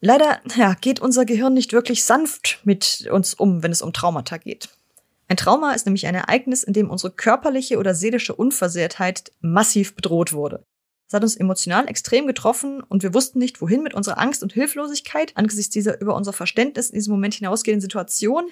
Leider 0.00 0.40
ja, 0.56 0.74
geht 0.74 1.00
unser 1.00 1.24
Gehirn 1.24 1.54
nicht 1.54 1.72
wirklich 1.72 2.04
sanft 2.04 2.60
mit 2.64 3.08
uns 3.12 3.34
um, 3.34 3.62
wenn 3.62 3.72
es 3.72 3.82
um 3.82 3.92
Traumata 3.92 4.38
geht. 4.38 4.70
Ein 5.28 5.36
Trauma 5.36 5.72
ist 5.72 5.86
nämlich 5.86 6.06
ein 6.06 6.14
Ereignis, 6.14 6.64
in 6.64 6.72
dem 6.72 6.90
unsere 6.90 7.12
körperliche 7.12 7.78
oder 7.78 7.94
seelische 7.94 8.34
Unversehrtheit 8.34 9.30
massiv 9.40 9.94
bedroht 9.94 10.32
wurde. 10.32 10.64
Es 11.06 11.14
hat 11.14 11.22
uns 11.22 11.36
emotional 11.36 11.88
extrem 11.88 12.26
getroffen 12.26 12.82
und 12.82 13.02
wir 13.02 13.14
wussten 13.14 13.38
nicht, 13.38 13.60
wohin 13.60 13.82
mit 13.82 13.94
unserer 13.94 14.18
Angst 14.18 14.42
und 14.42 14.52
Hilflosigkeit 14.52 15.36
angesichts 15.36 15.72
dieser 15.72 16.00
über 16.00 16.14
unser 16.14 16.32
Verständnis 16.32 16.90
in 16.90 16.94
diesem 16.94 17.12
Moment 17.12 17.34
hinausgehenden 17.34 17.80
Situation. 17.80 18.48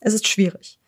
Es 0.00 0.14
ist 0.14 0.26
schwierig. 0.26 0.78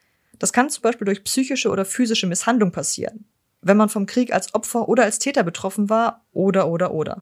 Das 0.44 0.52
kann 0.52 0.68
zum 0.68 0.82
Beispiel 0.82 1.06
durch 1.06 1.24
psychische 1.24 1.70
oder 1.70 1.86
physische 1.86 2.26
Misshandlung 2.26 2.70
passieren, 2.70 3.24
wenn 3.62 3.78
man 3.78 3.88
vom 3.88 4.04
Krieg 4.04 4.30
als 4.30 4.52
Opfer 4.52 4.90
oder 4.90 5.04
als 5.04 5.18
Täter 5.18 5.42
betroffen 5.42 5.88
war 5.88 6.26
oder 6.32 6.68
oder 6.68 6.92
oder. 6.92 7.18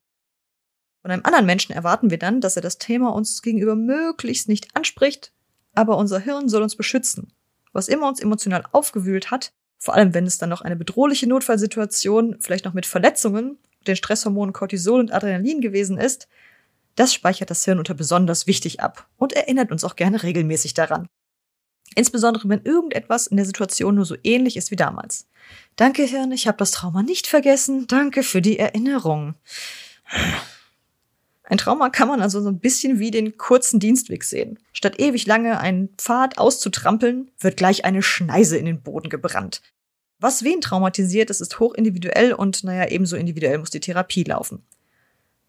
Von 1.02 1.12
einem 1.12 1.24
anderen 1.24 1.46
Menschen 1.46 1.72
erwarten 1.72 2.10
wir 2.10 2.18
dann, 2.18 2.40
dass 2.40 2.56
er 2.56 2.62
das 2.62 2.78
Thema 2.78 3.14
uns 3.14 3.40
gegenüber 3.40 3.76
möglichst 3.76 4.48
nicht 4.48 4.74
anspricht, 4.74 5.32
aber 5.72 5.98
unser 5.98 6.18
Hirn 6.18 6.48
soll 6.48 6.64
uns 6.64 6.74
beschützen. 6.74 7.32
Was 7.72 7.86
immer 7.86 8.08
uns 8.08 8.18
emotional 8.18 8.64
aufgewühlt 8.72 9.30
hat, 9.30 9.52
vor 9.78 9.94
allem 9.94 10.14
wenn 10.14 10.26
es 10.26 10.38
dann 10.38 10.50
noch 10.50 10.62
eine 10.62 10.74
bedrohliche 10.74 11.28
Notfallsituation, 11.28 12.38
vielleicht 12.40 12.64
noch 12.64 12.74
mit 12.74 12.86
Verletzungen, 12.86 13.56
den 13.86 13.94
Stresshormonen 13.94 14.52
Cortisol 14.52 14.98
und 14.98 15.12
Adrenalin 15.12 15.60
gewesen 15.60 15.96
ist, 15.96 16.26
das 16.96 17.14
speichert 17.14 17.50
das 17.50 17.64
Hirn 17.64 17.78
unter 17.78 17.94
besonders 17.94 18.48
wichtig 18.48 18.80
ab 18.80 19.08
und 19.16 19.32
erinnert 19.32 19.70
uns 19.70 19.84
auch 19.84 19.94
gerne 19.94 20.24
regelmäßig 20.24 20.74
daran. 20.74 21.06
Insbesondere 21.94 22.48
wenn 22.48 22.62
irgendetwas 22.62 23.26
in 23.26 23.36
der 23.36 23.46
Situation 23.46 23.94
nur 23.94 24.04
so 24.04 24.16
ähnlich 24.22 24.56
ist 24.56 24.70
wie 24.70 24.76
damals. 24.76 25.26
Danke, 25.76 26.04
Hirn, 26.04 26.32
ich 26.32 26.46
habe 26.46 26.58
das 26.58 26.70
Trauma 26.70 27.02
nicht 27.02 27.26
vergessen. 27.26 27.86
Danke 27.86 28.22
für 28.22 28.42
die 28.42 28.58
Erinnerung. 28.58 29.34
Ein 31.44 31.58
Trauma 31.58 31.90
kann 31.90 32.08
man 32.08 32.22
also 32.22 32.40
so 32.40 32.48
ein 32.48 32.60
bisschen 32.60 32.98
wie 32.98 33.10
den 33.10 33.36
kurzen 33.36 33.80
Dienstweg 33.80 34.24
sehen. 34.24 34.58
Statt 34.72 34.98
ewig 34.98 35.26
lange 35.26 35.60
einen 35.60 35.90
Pfad 35.98 36.38
auszutrampeln, 36.38 37.30
wird 37.38 37.56
gleich 37.56 37.84
eine 37.84 38.02
Schneise 38.02 38.56
in 38.56 38.64
den 38.64 38.82
Boden 38.82 39.08
gebrannt. 39.08 39.60
Was 40.18 40.44
wen 40.44 40.60
traumatisiert, 40.60 41.30
das 41.30 41.40
ist 41.40 41.58
hochindividuell 41.58 42.32
und 42.32 42.64
naja, 42.64 42.88
ebenso 42.88 43.16
individuell 43.16 43.58
muss 43.58 43.70
die 43.70 43.80
Therapie 43.80 44.22
laufen. 44.22 44.64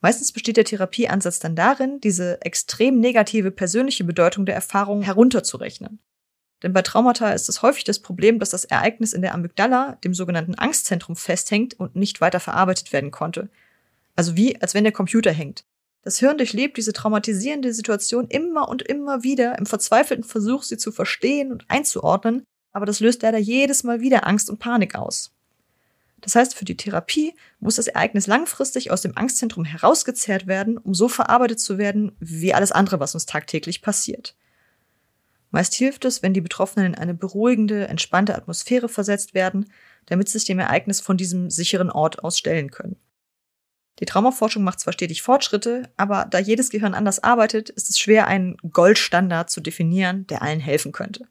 Meistens 0.01 0.33
besteht 0.33 0.57
der 0.57 0.65
Therapieansatz 0.65 1.39
dann 1.39 1.55
darin, 1.55 2.01
diese 2.01 2.41
extrem 2.41 2.99
negative 2.99 3.51
persönliche 3.51 4.03
Bedeutung 4.03 4.45
der 4.45 4.55
Erfahrung 4.55 5.03
herunterzurechnen. 5.03 5.99
Denn 6.63 6.73
bei 6.73 6.81
Traumata 6.81 7.31
ist 7.31 7.49
es 7.49 7.61
häufig 7.61 7.83
das 7.83 7.99
Problem, 7.99 8.39
dass 8.39 8.49
das 8.49 8.63
Ereignis 8.63 9.13
in 9.13 9.21
der 9.21 9.33
Amygdala, 9.33 9.97
dem 10.03 10.13
sogenannten 10.13 10.55
Angstzentrum, 10.55 11.17
festhängt 11.17 11.77
und 11.79 11.95
nicht 11.95 12.21
weiter 12.21 12.39
verarbeitet 12.39 12.93
werden 12.93 13.11
konnte. 13.11 13.49
Also 14.15 14.37
wie, 14.37 14.59
als 14.61 14.73
wenn 14.73 14.85
der 14.85 14.93
Computer 14.93 15.31
hängt. 15.31 15.65
Das 16.03 16.19
Hirn 16.19 16.37
durchlebt 16.37 16.77
diese 16.77 16.93
traumatisierende 16.93 17.73
Situation 17.73 18.27
immer 18.27 18.69
und 18.69 18.81
immer 18.81 19.23
wieder 19.23 19.57
im 19.57 19.65
verzweifelten 19.65 20.23
Versuch, 20.23 20.63
sie 20.63 20.77
zu 20.77 20.91
verstehen 20.91 21.51
und 21.51 21.65
einzuordnen, 21.69 22.43
aber 22.71 22.85
das 22.85 22.99
löst 22.99 23.21
leider 23.21 23.37
jedes 23.37 23.83
Mal 23.83 24.01
wieder 24.01 24.25
Angst 24.27 24.49
und 24.49 24.59
Panik 24.59 24.95
aus. 24.95 25.31
Das 26.21 26.35
heißt, 26.35 26.55
für 26.55 26.65
die 26.65 26.77
Therapie 26.77 27.33
muss 27.59 27.75
das 27.75 27.87
Ereignis 27.87 28.27
langfristig 28.27 28.91
aus 28.91 29.01
dem 29.01 29.17
Angstzentrum 29.17 29.65
herausgezerrt 29.65 30.47
werden, 30.47 30.77
um 30.77 30.93
so 30.93 31.09
verarbeitet 31.09 31.59
zu 31.59 31.77
werden 31.77 32.13
wie 32.19 32.53
alles 32.53 32.71
andere, 32.71 33.01
was 33.01 33.13
uns 33.13 33.25
tagtäglich 33.25 33.81
passiert. 33.81 34.35
Meist 35.53 35.75
hilft 35.75 36.03
es, 36.03 36.23
wenn 36.23 36.33
die 36.33 36.41
Betroffenen 36.41 36.93
in 36.93 36.95
eine 36.95 37.13
beruhigende, 37.13 37.87
entspannte 37.87 38.33
Atmosphäre 38.35 38.89
versetzt 38.89 39.35
werden, 39.35 39.71
damit 40.07 40.27
sie 40.27 40.39
sich 40.39 40.47
dem 40.47 40.57
Ereignis 40.57 40.99
von 40.99 41.15
diesem 41.15 41.51
sicheren 41.51 41.91
Ort 41.91 42.23
aus 42.23 42.39
stellen 42.39 42.71
können. 42.71 42.95
Die 43.99 44.05
Traumaforschung 44.05 44.63
macht 44.63 44.79
zwar 44.79 44.93
stetig 44.93 45.21
Fortschritte, 45.21 45.91
aber 45.95 46.25
da 46.25 46.39
jedes 46.39 46.71
Gehirn 46.71 46.95
anders 46.95 47.21
arbeitet, 47.21 47.69
ist 47.69 47.91
es 47.91 47.99
schwer, 47.99 48.25
einen 48.25 48.57
Goldstandard 48.71 49.51
zu 49.51 49.61
definieren, 49.61 50.25
der 50.25 50.41
allen 50.41 50.59
helfen 50.59 50.91
könnte. 50.91 51.27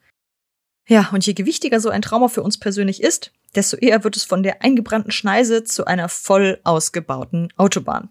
Ja, 0.86 1.10
und 1.12 1.26
je 1.26 1.32
gewichtiger 1.32 1.80
so 1.80 1.90
ein 1.90 2.02
Trauma 2.02 2.28
für 2.28 2.44
uns 2.44 2.58
persönlich 2.58 3.02
ist, 3.02 3.32
desto 3.56 3.76
eher 3.76 4.04
wird 4.04 4.16
es 4.16 4.22
von 4.22 4.44
der 4.44 4.62
eingebrannten 4.62 5.10
Schneise 5.10 5.64
zu 5.64 5.84
einer 5.84 6.08
voll 6.08 6.60
ausgebauten 6.62 7.52
Autobahn. 7.56 8.08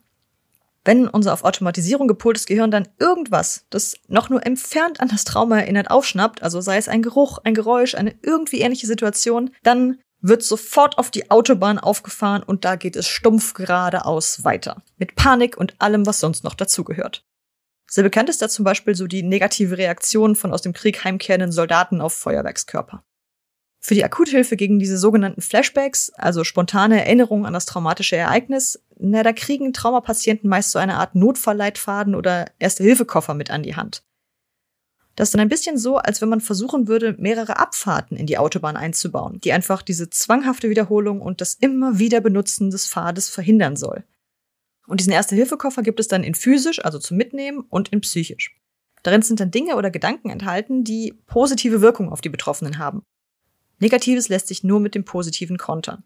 Wenn 0.83 1.07
unser 1.07 1.33
auf 1.33 1.43
Automatisierung 1.43 2.07
gepoltes 2.07 2.47
Gehirn 2.47 2.71
dann 2.71 2.87
irgendwas, 2.99 3.65
das 3.69 3.95
noch 4.07 4.29
nur 4.29 4.45
entfernt 4.45 4.99
an 4.99 5.09
das 5.09 5.23
Trauma 5.23 5.59
erinnert, 5.59 5.91
aufschnappt, 5.91 6.41
also 6.41 6.59
sei 6.59 6.77
es 6.77 6.87
ein 6.87 7.03
Geruch, 7.03 7.37
ein 7.43 7.53
Geräusch, 7.53 7.93
eine 7.95 8.15
irgendwie 8.23 8.61
ähnliche 8.61 8.87
Situation, 8.87 9.51
dann 9.63 9.99
wird 10.21 10.43
sofort 10.43 10.97
auf 10.97 11.11
die 11.11 11.29
Autobahn 11.29 11.79
aufgefahren 11.79 12.43
und 12.43 12.65
da 12.65 12.75
geht 12.75 12.95
es 12.95 13.07
stumpf 13.07 13.53
geradeaus 13.53 14.43
weiter. 14.43 14.83
Mit 14.97 15.15
Panik 15.15 15.57
und 15.57 15.75
allem, 15.79 16.05
was 16.05 16.19
sonst 16.19 16.43
noch 16.43 16.55
dazugehört. 16.55 17.23
Sehr 17.89 18.03
bekannt 18.03 18.29
ist 18.29 18.41
da 18.41 18.47
zum 18.47 18.63
Beispiel 18.63 18.95
so 18.95 19.05
die 19.05 19.23
negative 19.23 19.77
Reaktion 19.77 20.35
von 20.35 20.53
aus 20.53 20.61
dem 20.61 20.73
Krieg 20.73 21.03
heimkehrenden 21.03 21.51
Soldaten 21.51 22.01
auf 22.01 22.13
Feuerwerkskörper. 22.13 23.03
Für 23.83 23.95
die 23.95 24.03
Akuthilfe 24.05 24.55
gegen 24.57 24.77
diese 24.77 24.99
sogenannten 24.99 25.41
Flashbacks, 25.41 26.11
also 26.11 26.43
spontane 26.43 27.03
Erinnerungen 27.03 27.47
an 27.47 27.53
das 27.53 27.65
traumatische 27.65 28.15
Ereignis, 28.15 28.79
na, 28.99 29.23
da 29.23 29.33
kriegen 29.33 29.73
Traumapatienten 29.73 30.47
meist 30.47 30.69
so 30.69 30.77
eine 30.77 30.97
Art 30.97 31.15
Notfallleitfaden 31.15 32.13
oder 32.13 32.45
Erste-Hilfe-Koffer 32.59 33.33
mit 33.33 33.49
an 33.49 33.63
die 33.63 33.75
Hand. 33.75 34.03
Das 35.15 35.29
ist 35.29 35.33
dann 35.33 35.41
ein 35.41 35.49
bisschen 35.49 35.79
so, 35.79 35.97
als 35.97 36.21
wenn 36.21 36.29
man 36.29 36.41
versuchen 36.41 36.87
würde, 36.87 37.15
mehrere 37.17 37.57
Abfahrten 37.57 38.15
in 38.15 38.27
die 38.27 38.37
Autobahn 38.37 38.77
einzubauen, 38.77 39.41
die 39.41 39.51
einfach 39.51 39.81
diese 39.81 40.11
zwanghafte 40.11 40.69
Wiederholung 40.69 41.19
und 41.19 41.41
das 41.41 41.55
immer 41.55 41.97
wieder 41.97 42.21
Benutzen 42.21 42.69
des 42.69 42.87
Pfades 42.87 43.29
verhindern 43.29 43.75
soll. 43.75 44.03
Und 44.85 44.99
diesen 44.99 45.11
Erste-Hilfe-Koffer 45.11 45.81
gibt 45.81 45.99
es 45.99 46.07
dann 46.07 46.23
in 46.23 46.35
physisch, 46.35 46.83
also 46.85 46.99
zum 46.99 47.17
Mitnehmen, 47.17 47.65
und 47.69 47.89
in 47.89 48.01
psychisch. 48.01 48.55
Darin 49.03 49.23
sind 49.23 49.39
dann 49.39 49.49
Dinge 49.49 49.75
oder 49.75 49.89
Gedanken 49.89 50.29
enthalten, 50.29 50.83
die 50.83 51.15
positive 51.25 51.81
Wirkung 51.81 52.11
auf 52.11 52.21
die 52.21 52.29
Betroffenen 52.29 52.77
haben. 52.77 53.01
Negatives 53.81 54.29
lässt 54.29 54.47
sich 54.47 54.63
nur 54.63 54.79
mit 54.79 54.95
dem 54.95 55.03
Positiven 55.03 55.57
kontern. 55.57 56.03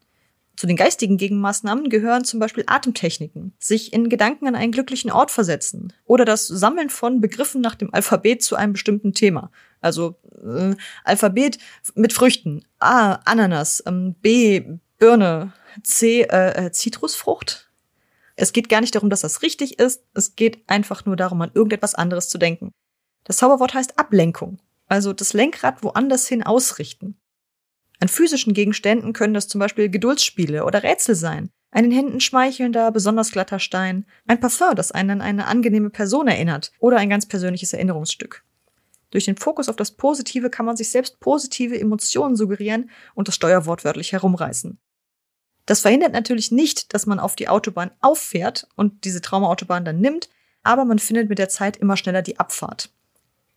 Zu 0.56 0.66
den 0.66 0.76
geistigen 0.76 1.18
Gegenmaßnahmen 1.18 1.90
gehören 1.90 2.24
zum 2.24 2.40
Beispiel 2.40 2.64
Atemtechniken, 2.66 3.52
sich 3.58 3.92
in 3.92 4.08
Gedanken 4.08 4.48
an 4.48 4.54
einen 4.54 4.72
glücklichen 4.72 5.10
Ort 5.10 5.30
versetzen 5.30 5.92
oder 6.06 6.24
das 6.24 6.46
Sammeln 6.46 6.88
von 6.88 7.20
Begriffen 7.20 7.60
nach 7.60 7.74
dem 7.74 7.92
Alphabet 7.92 8.42
zu 8.42 8.56
einem 8.56 8.72
bestimmten 8.72 9.12
Thema. 9.12 9.50
Also 9.82 10.16
äh, 10.42 10.74
Alphabet 11.04 11.58
mit 11.94 12.14
Früchten. 12.14 12.64
A, 12.78 13.16
Ananas. 13.26 13.82
Ähm, 13.86 14.14
B, 14.14 14.64
Birne. 14.98 15.52
C, 15.82 16.22
äh, 16.22 16.66
äh, 16.66 16.72
Zitrusfrucht. 16.72 17.70
Es 18.34 18.54
geht 18.54 18.70
gar 18.70 18.80
nicht 18.80 18.94
darum, 18.94 19.10
dass 19.10 19.20
das 19.20 19.42
richtig 19.42 19.78
ist. 19.78 20.02
Es 20.14 20.36
geht 20.36 20.62
einfach 20.68 21.04
nur 21.04 21.16
darum, 21.16 21.42
an 21.42 21.50
irgendetwas 21.52 21.94
anderes 21.94 22.30
zu 22.30 22.38
denken. 22.38 22.72
Das 23.24 23.36
Zauberwort 23.38 23.74
heißt 23.74 23.98
Ablenkung. 23.98 24.58
Also 24.88 25.12
das 25.12 25.34
Lenkrad 25.34 25.82
woanders 25.82 26.26
hin 26.28 26.42
ausrichten. 26.42 27.16
An 28.00 28.08
physischen 28.08 28.54
Gegenständen 28.54 29.12
können 29.12 29.34
das 29.34 29.48
zum 29.48 29.58
Beispiel 29.58 29.88
Geduldsspiele 29.88 30.64
oder 30.64 30.82
Rätsel 30.82 31.14
sein. 31.14 31.50
Ein 31.70 31.86
in 31.86 31.90
Händen 31.90 32.20
schmeichelnder, 32.20 32.90
besonders 32.90 33.32
glatter 33.32 33.58
Stein, 33.58 34.06
ein 34.26 34.40
Parfum, 34.40 34.74
das 34.74 34.92
einen 34.92 35.10
an 35.10 35.20
eine 35.20 35.46
angenehme 35.46 35.90
Person 35.90 36.28
erinnert 36.28 36.72
oder 36.78 36.98
ein 36.98 37.10
ganz 37.10 37.26
persönliches 37.26 37.72
Erinnerungsstück. 37.72 38.44
Durch 39.10 39.24
den 39.24 39.36
Fokus 39.36 39.68
auf 39.68 39.76
das 39.76 39.92
Positive 39.92 40.50
kann 40.50 40.66
man 40.66 40.76
sich 40.76 40.90
selbst 40.90 41.20
positive 41.20 41.78
Emotionen 41.78 42.36
suggerieren 42.36 42.90
und 43.14 43.28
das 43.28 43.34
Steuer 43.34 43.66
wortwörtlich 43.66 44.12
herumreißen. 44.12 44.78
Das 45.64 45.80
verhindert 45.80 46.12
natürlich 46.12 46.52
nicht, 46.52 46.94
dass 46.94 47.06
man 47.06 47.18
auf 47.18 47.34
die 47.36 47.48
Autobahn 47.48 47.90
auffährt 48.00 48.68
und 48.76 49.04
diese 49.04 49.20
Traumaautobahn 49.20 49.84
dann 49.84 50.00
nimmt, 50.00 50.28
aber 50.62 50.84
man 50.84 50.98
findet 50.98 51.28
mit 51.28 51.38
der 51.38 51.48
Zeit 51.48 51.76
immer 51.76 51.96
schneller 51.96 52.22
die 52.22 52.38
Abfahrt. 52.38 52.92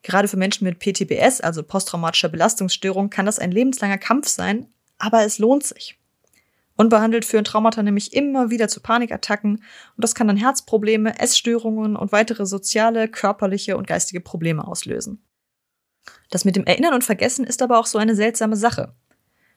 Gerade 0.02 0.28
für 0.28 0.38
Menschen 0.38 0.66
mit 0.66 0.80
PTBS, 0.80 1.42
also 1.42 1.64
posttraumatischer 1.64 2.30
Belastungsstörung, 2.30 3.10
kann 3.10 3.26
das 3.26 3.40
ein 3.40 3.52
lebenslanger 3.52 3.98
Kampf 3.98 4.28
sein, 4.28 4.68
aber 4.98 5.24
es 5.26 5.40
lohnt 5.40 5.64
sich. 5.64 6.00
Unbehandelt 6.78 7.26
führen 7.26 7.44
Traumata 7.44 7.84
nämlich 7.84 8.14
immer 8.14 8.52
wieder 8.52 8.70
zu 8.70 8.80
Panikattacken 8.80 9.56
und 9.58 9.62
das 9.98 10.16
kann 10.16 10.28
dann 10.28 10.38
Herzprobleme, 10.38 11.20
Essstörungen 11.20 11.98
und 11.98 12.14
weitere 12.14 12.46
soziale, 12.46 13.10
körperliche 13.10 13.76
und 13.76 13.86
geistige 13.86 14.22
Probleme 14.22 14.66
auslösen. 14.66 15.22
Das 16.30 16.46
mit 16.46 16.56
dem 16.56 16.66
Erinnern 16.66 16.94
und 16.94 17.04
Vergessen 17.04 17.44
ist 17.44 17.62
aber 17.62 17.80
auch 17.80 17.86
so 17.86 17.98
eine 17.98 18.16
seltsame 18.16 18.56
Sache. 18.56 18.96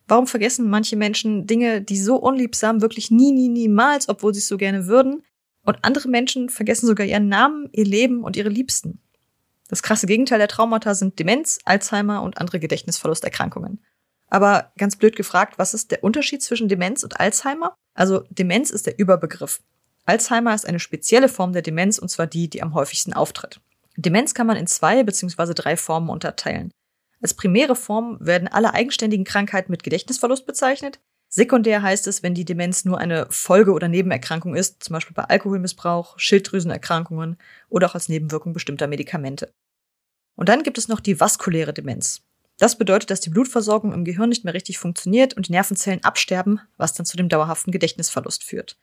Warum 0.09 0.27
vergessen 0.27 0.69
manche 0.69 0.97
Menschen 0.97 1.47
Dinge, 1.47 1.81
die 1.81 1.97
so 1.97 2.17
unliebsam 2.17 2.83
wirklich 2.83 3.13
nie, 3.13 3.31
nie, 3.31 3.49
niemals, 3.49 4.09
obwohl 4.09 4.35
sie 4.35 4.41
es 4.41 4.49
so 4.49 4.57
gerne 4.57 4.89
würden? 4.89 5.23
Und 5.65 5.79
andere 5.83 6.09
Menschen 6.09 6.49
vergessen 6.49 6.89
sogar 6.89 7.07
ihren 7.07 7.29
Namen, 7.29 7.69
ihr 7.71 7.85
Leben 7.85 8.25
und 8.25 8.37
ihre 8.37 8.49
Liebsten. 8.49 9.01
Das 9.73 9.83
krasse 9.83 10.07
Gegenteil 10.07 10.39
der 10.39 10.49
Traumata 10.49 10.95
sind 10.95 11.19
Demenz, 11.19 11.59
Alzheimer 11.65 12.21
und 12.21 12.37
andere 12.37 12.61
Gedächtnisverlusterkrankungen. 12.61 13.83
Aber 14.29 14.71
ganz 14.77 14.97
blöd 14.97 15.17
gefragt, 15.17 15.55
was 15.57 15.73
ist 15.73 15.91
der 15.91 16.05
Unterschied 16.05 16.43
zwischen 16.43 16.69
Demenz 16.69 17.03
und 17.05 17.19
Alzheimer? 17.19 17.75
Also 17.95 18.23
Demenz 18.29 18.69
ist 18.69 18.87
der 18.87 18.99
Überbegriff. 18.99 19.63
Alzheimer 20.05 20.55
ist 20.55 20.67
eine 20.67 20.79
spezielle 20.79 21.31
Form 21.31 21.55
der 21.55 21.63
Demenz 21.63 21.99
und 21.99 22.11
zwar 22.11 22.27
die, 22.27 22.51
die 22.51 22.63
am 22.63 22.75
häufigsten 22.75 23.15
auftritt. 23.15 23.63
Demenz 23.97 24.35
kann 24.35 24.47
man 24.47 24.59
in 24.59 24.67
zwei 24.67 25.05
bzw. 25.05 25.55
drei 25.55 25.79
Formen 25.79 26.11
unterteilen. 26.11 26.71
Als 27.23 27.33
primäre 27.33 27.75
Form 27.75 28.19
werden 28.21 28.49
alle 28.49 28.75
eigenständigen 28.75 29.25
Krankheiten 29.25 29.73
mit 29.73 29.85
Gedächtnisverlust 29.85 30.45
bezeichnet. 30.45 31.01
Sekundär 31.35 31.81
heißt 31.81 32.09
es, 32.09 32.23
wenn 32.23 32.35
die 32.35 32.45
Demenz 32.45 32.85
nur 32.85 32.99
eine 32.99 33.27
Folge 33.31 33.73
oder 33.73 33.89
Nebenerkrankung 33.89 34.55
ist, 34.55 34.85
zum 34.85 34.93
Beispiel 34.93 35.15
bei 35.15 35.25
Alkoholmissbrauch, 35.25 36.19
Schilddrüsenerkrankungen 36.19 37.39
oder 37.71 37.87
auch 37.87 37.95
als 37.95 38.11
Nebenwirkung 38.11 38.53
bestimmter 38.53 38.87
Medikamente. 38.87 39.51
Und 40.37 40.51
dann 40.51 40.63
gibt 40.63 40.77
es 40.77 40.89
noch 40.89 41.01
die 41.01 41.19
vaskuläre 41.19 41.73
Demenz. 41.73 42.21
Das 42.59 42.77
bedeutet, 42.77 43.11
dass 43.11 43.21
die 43.21 43.31
Blutversorgung 43.31 43.95
im 43.95 44.05
Gehirn 44.05 44.29
nicht 44.29 44.45
mehr 44.45 44.53
richtig 44.53 44.77
funktioniert 44.77 45.33
und 45.33 45.49
die 45.49 45.53
Nervenzellen 45.53 46.05
absterben, 46.05 46.61
was 46.77 46.93
dann 46.93 47.07
zu 47.07 47.17
dem 47.17 47.31
dauerhaften 47.31 47.73
Gedächtnisverlust 47.73 48.45
führt. 48.45 48.79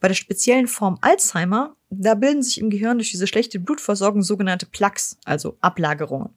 Bei 0.00 0.08
der 0.08 0.16
speziellen 0.16 0.66
Form 0.66 0.98
Alzheimer, 1.02 1.76
da 1.88 2.16
bilden 2.16 2.42
sich 2.42 2.58
im 2.58 2.68
Gehirn 2.68 2.98
durch 2.98 3.12
diese 3.12 3.28
schlechte 3.28 3.60
Blutversorgung 3.60 4.22
sogenannte 4.22 4.66
Plaques, 4.66 5.18
also 5.24 5.56
Ablagerungen. 5.60 6.34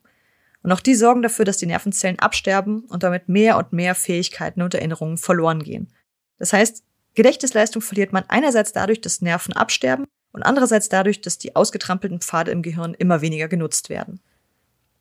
Und 0.64 0.72
auch 0.72 0.80
die 0.80 0.96
sorgen 0.96 1.22
dafür, 1.22 1.46
dass 1.46 1.58
die 1.58 1.66
Nervenzellen 1.66 2.20
absterben 2.20 2.82
und 2.90 3.04
damit 3.04 3.30
mehr 3.30 3.58
und 3.58 3.74
mehr 3.74 3.96
Fähigkeiten 3.96 4.62
und 4.62 4.74
Erinnerungen 4.74 5.18
verloren 5.18 5.64
gehen. 5.64 5.94
Das 6.38 6.54
heißt, 6.54 6.84
Gedächtnisleistung 7.16 7.82
verliert 7.82 8.14
man 8.14 8.26
einerseits 8.28 8.74
dadurch, 8.74 9.02
dass 9.02 9.22
Nerven 9.22 9.54
absterben 9.54 10.06
und 10.34 10.44
andererseits 10.44 10.90
dadurch, 10.90 11.22
dass 11.22 11.38
die 11.38 11.56
ausgetrampelten 11.56 12.22
Pfade 12.22 12.52
im 12.52 12.62
Gehirn 12.62 12.94
immer 12.94 13.22
weniger 13.22 13.48
genutzt 13.48 13.90
werden. 13.90 14.20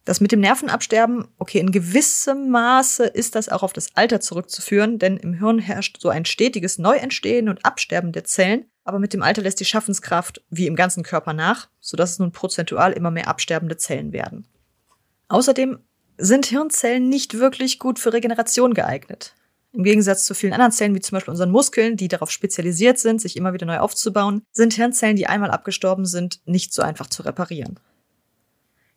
Das 0.06 0.20
mit 0.20 0.30
dem 0.30 0.38
Nervenabsterben, 0.38 1.26
okay, 1.36 1.58
in 1.58 1.72
gewissem 1.72 2.48
Maße 2.48 3.04
ist 3.04 3.34
das 3.34 3.48
auch 3.48 3.64
auf 3.64 3.72
das 3.72 3.88
Alter 3.96 4.20
zurückzuführen, 4.20 5.00
denn 5.00 5.16
im 5.16 5.34
Hirn 5.34 5.58
herrscht 5.58 6.00
so 6.00 6.08
ein 6.08 6.24
stetiges 6.24 6.78
Neuentstehen 6.78 7.48
und 7.48 7.66
Absterben 7.66 8.12
der 8.12 8.22
Zellen, 8.22 8.66
aber 8.84 9.00
mit 9.00 9.12
dem 9.12 9.22
Alter 9.22 9.42
lässt 9.42 9.58
die 9.58 9.64
Schaffenskraft 9.64 10.44
wie 10.48 10.68
im 10.68 10.76
ganzen 10.76 11.02
Körper 11.02 11.32
nach, 11.32 11.68
sodass 11.80 12.12
es 12.12 12.18
nun 12.20 12.30
prozentual 12.30 12.92
immer 12.92 13.10
mehr 13.10 13.26
absterbende 13.26 13.78
Zellen 13.78 14.12
werden. 14.12 14.46
Außerdem 15.28 15.78
sind 16.18 16.46
Hirnzellen 16.46 17.08
nicht 17.08 17.38
wirklich 17.38 17.78
gut 17.78 17.98
für 17.98 18.12
Regeneration 18.12 18.74
geeignet. 18.74 19.34
Im 19.72 19.84
Gegensatz 19.84 20.24
zu 20.24 20.34
vielen 20.34 20.54
anderen 20.54 20.72
Zellen, 20.72 20.94
wie 20.94 21.00
zum 21.00 21.16
Beispiel 21.16 21.32
unseren 21.32 21.50
Muskeln, 21.50 21.98
die 21.98 22.08
darauf 22.08 22.30
spezialisiert 22.30 22.98
sind, 22.98 23.20
sich 23.20 23.36
immer 23.36 23.52
wieder 23.52 23.66
neu 23.66 23.78
aufzubauen, 23.78 24.42
sind 24.52 24.72
Hirnzellen, 24.72 25.16
die 25.16 25.26
einmal 25.26 25.50
abgestorben 25.50 26.06
sind, 26.06 26.40
nicht 26.46 26.72
so 26.72 26.80
einfach 26.80 27.08
zu 27.08 27.22
reparieren. 27.22 27.78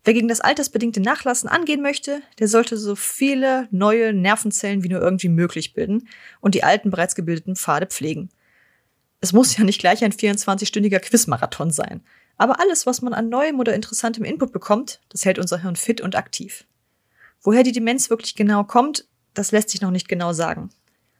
Wer 0.06 0.14
gegen 0.14 0.30
das 0.30 0.40
altersbedingte 0.40 1.02
Nachlassen 1.02 1.50
angehen 1.50 1.82
möchte, 1.82 2.22
der 2.40 2.48
sollte 2.48 2.78
so 2.78 2.96
viele 2.96 3.68
neue 3.72 4.14
Nervenzellen 4.14 4.84
wie 4.84 4.90
nur 4.90 5.02
irgendwie 5.02 5.28
möglich 5.28 5.74
bilden 5.74 6.08
und 6.40 6.56
die 6.56 6.64
alten 6.64 6.92
bereits 6.92 7.16
gebildeten 7.16 7.58
Pfade 7.58 7.88
pflegen. 7.88 8.30
Es 9.20 9.34
muss 9.34 9.58
ja 9.58 9.66
nicht 9.66 9.82
gleich 9.82 10.04
ein 10.06 10.14
24-stündiger 10.14 11.00
Quizmarathon 11.00 11.72
sein. 11.72 12.02
Aber 12.40 12.62
alles, 12.62 12.86
was 12.86 13.02
man 13.02 13.14
an 13.14 13.28
neuem 13.28 13.60
oder 13.60 13.76
interessantem 13.76 14.24
Input 14.24 14.54
bekommt, 14.54 15.02
das 15.10 15.26
hält 15.26 15.40
unser 15.40 15.62
Hirn 15.62 15.76
fit 15.76 16.00
und 16.00 16.16
aktiv. 16.16 16.66
Woher 17.42 17.64
die 17.64 17.74
Demenz 17.74 18.10
wirklich 18.10 18.34
genau 18.34 18.64
kommt, 18.64 19.06
das 19.34 19.52
lässt 19.52 19.70
sich 19.70 19.82
noch 19.82 19.92
nicht 19.92 20.08
genau 20.08 20.32
sagen. 20.32 20.70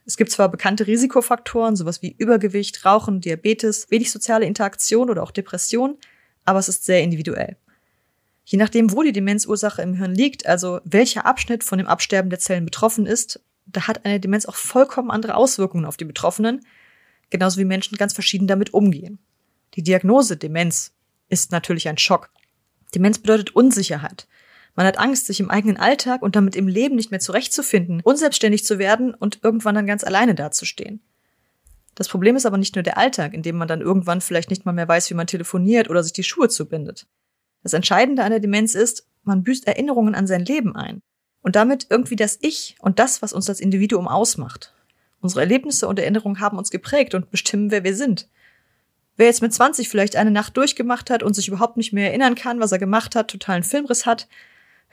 Es 0.06 0.16
gibt 0.16 0.32
zwar 0.32 0.50
bekannte 0.50 0.88
Risikofaktoren, 0.88 1.76
sowas 1.76 2.02
wie 2.02 2.16
Übergewicht, 2.18 2.86
Rauchen, 2.86 3.20
Diabetes, 3.20 3.92
wenig 3.92 4.12
soziale 4.12 4.46
Interaktion 4.46 5.10
oder 5.10 5.22
auch 5.22 5.32
Depression, 5.32 5.98
aber 6.46 6.60
es 6.60 6.70
ist 6.70 6.86
sehr 6.86 7.04
individuell. 7.04 7.58
Je 8.46 8.58
nachdem, 8.58 8.94
wo 8.94 9.04
die 9.04 9.12
Demenzursache 9.12 9.82
im 9.82 9.96
Hirn 9.96 10.16
liegt, 10.16 10.46
also 10.46 10.80
welcher 10.86 11.26
Abschnitt 11.26 11.66
von 11.66 11.80
dem 11.80 11.88
Absterben 11.88 12.30
der 12.30 12.40
Zellen 12.40 12.64
betroffen 12.64 13.06
ist, 13.06 13.42
da 13.66 13.88
hat 13.88 14.06
eine 14.06 14.22
Demenz 14.22 14.46
auch 14.46 14.56
vollkommen 14.56 15.12
andere 15.12 15.36
Auswirkungen 15.36 15.86
auf 15.86 15.98
die 15.98 16.06
Betroffenen, 16.06 16.66
genauso 17.30 17.60
wie 17.60 17.66
Menschen 17.66 17.98
ganz 17.98 18.14
verschieden 18.14 18.48
damit 18.48 18.74
umgehen. 18.74 19.20
Die 19.76 19.84
Diagnose 19.84 20.38
Demenz 20.38 20.94
ist 21.30 21.52
natürlich 21.52 21.88
ein 21.88 21.98
Schock. 21.98 22.30
Demenz 22.94 23.20
bedeutet 23.20 23.56
Unsicherheit. 23.56 24.28
Man 24.76 24.86
hat 24.86 24.98
Angst, 24.98 25.26
sich 25.26 25.40
im 25.40 25.50
eigenen 25.50 25.78
Alltag 25.78 26.22
und 26.22 26.36
damit 26.36 26.56
im 26.56 26.68
Leben 26.68 26.96
nicht 26.96 27.12
mehr 27.12 27.20
zurechtzufinden, 27.20 28.02
unselbstständig 28.02 28.64
zu 28.64 28.80
werden 28.80 29.14
und 29.14 29.40
irgendwann 29.44 29.76
dann 29.76 29.88
ganz 29.88 30.04
alleine 30.04 30.36
dazustehen. 30.36 31.02
Das 31.96 32.08
Problem 32.08 32.36
ist 32.36 32.46
aber 32.46 32.58
nicht 32.58 32.76
nur 32.76 32.84
der 32.84 32.98
Alltag, 32.98 33.34
in 33.34 33.42
dem 33.42 33.58
man 33.58 33.68
dann 33.68 33.82
irgendwann 33.82 34.22
vielleicht 34.22 34.50
nicht 34.50 34.66
mal 34.66 34.72
mehr 34.72 34.88
weiß, 34.88 35.10
wie 35.10 35.16
man 35.16 35.28
telefoniert 35.28 35.90
oder 35.90 36.02
sich 36.02 36.14
die 36.14 36.24
Schuhe 36.24 36.48
zubindet. 36.48 37.08
Das 37.62 37.74
Entscheidende 37.74 38.24
an 38.24 38.32
der 38.32 38.40
Demenz 38.40 38.74
ist, 38.74 39.06
man 39.24 39.44
büßt 39.44 39.68
Erinnerungen 39.68 40.16
an 40.16 40.28
sein 40.28 40.46
Leben 40.46 40.76
ein. 40.76 41.02
Und 41.42 41.56
damit 41.56 41.88
irgendwie 41.90 42.16
das 42.16 42.38
Ich 42.42 42.76
und 42.80 43.00
das, 43.00 43.22
was 43.22 43.34
uns 43.34 43.50
als 43.50 43.60
Individuum 43.60 44.08
ausmacht. 44.08 44.74
Unsere 45.20 45.42
Erlebnisse 45.42 45.88
und 45.88 46.00
Erinnerungen 46.00 46.40
haben 46.40 46.58
uns 46.58 46.70
geprägt 46.70 47.16
und 47.16 47.32
bestimmen, 47.32 47.72
wer 47.72 47.84
wir 47.84 47.96
sind. 47.96 48.30
Wer 49.20 49.26
jetzt 49.26 49.42
mit 49.42 49.54
20 49.54 49.90
vielleicht 49.90 50.16
eine 50.16 50.32
Nacht 50.32 50.56
durchgemacht 50.56 51.10
hat 51.10 51.24
und 51.24 51.34
sich 51.34 51.50
überhaupt 51.50 51.76
nicht 51.76 51.92
mehr 51.92 52.08
erinnern 52.08 52.36
kann, 52.36 52.62
was 52.62 52.72
er 52.72 52.80
gemacht 52.80 53.18
hat, 53.18 53.28
totalen 53.28 53.64
Filmriss 53.64 54.06
hat, 54.06 54.30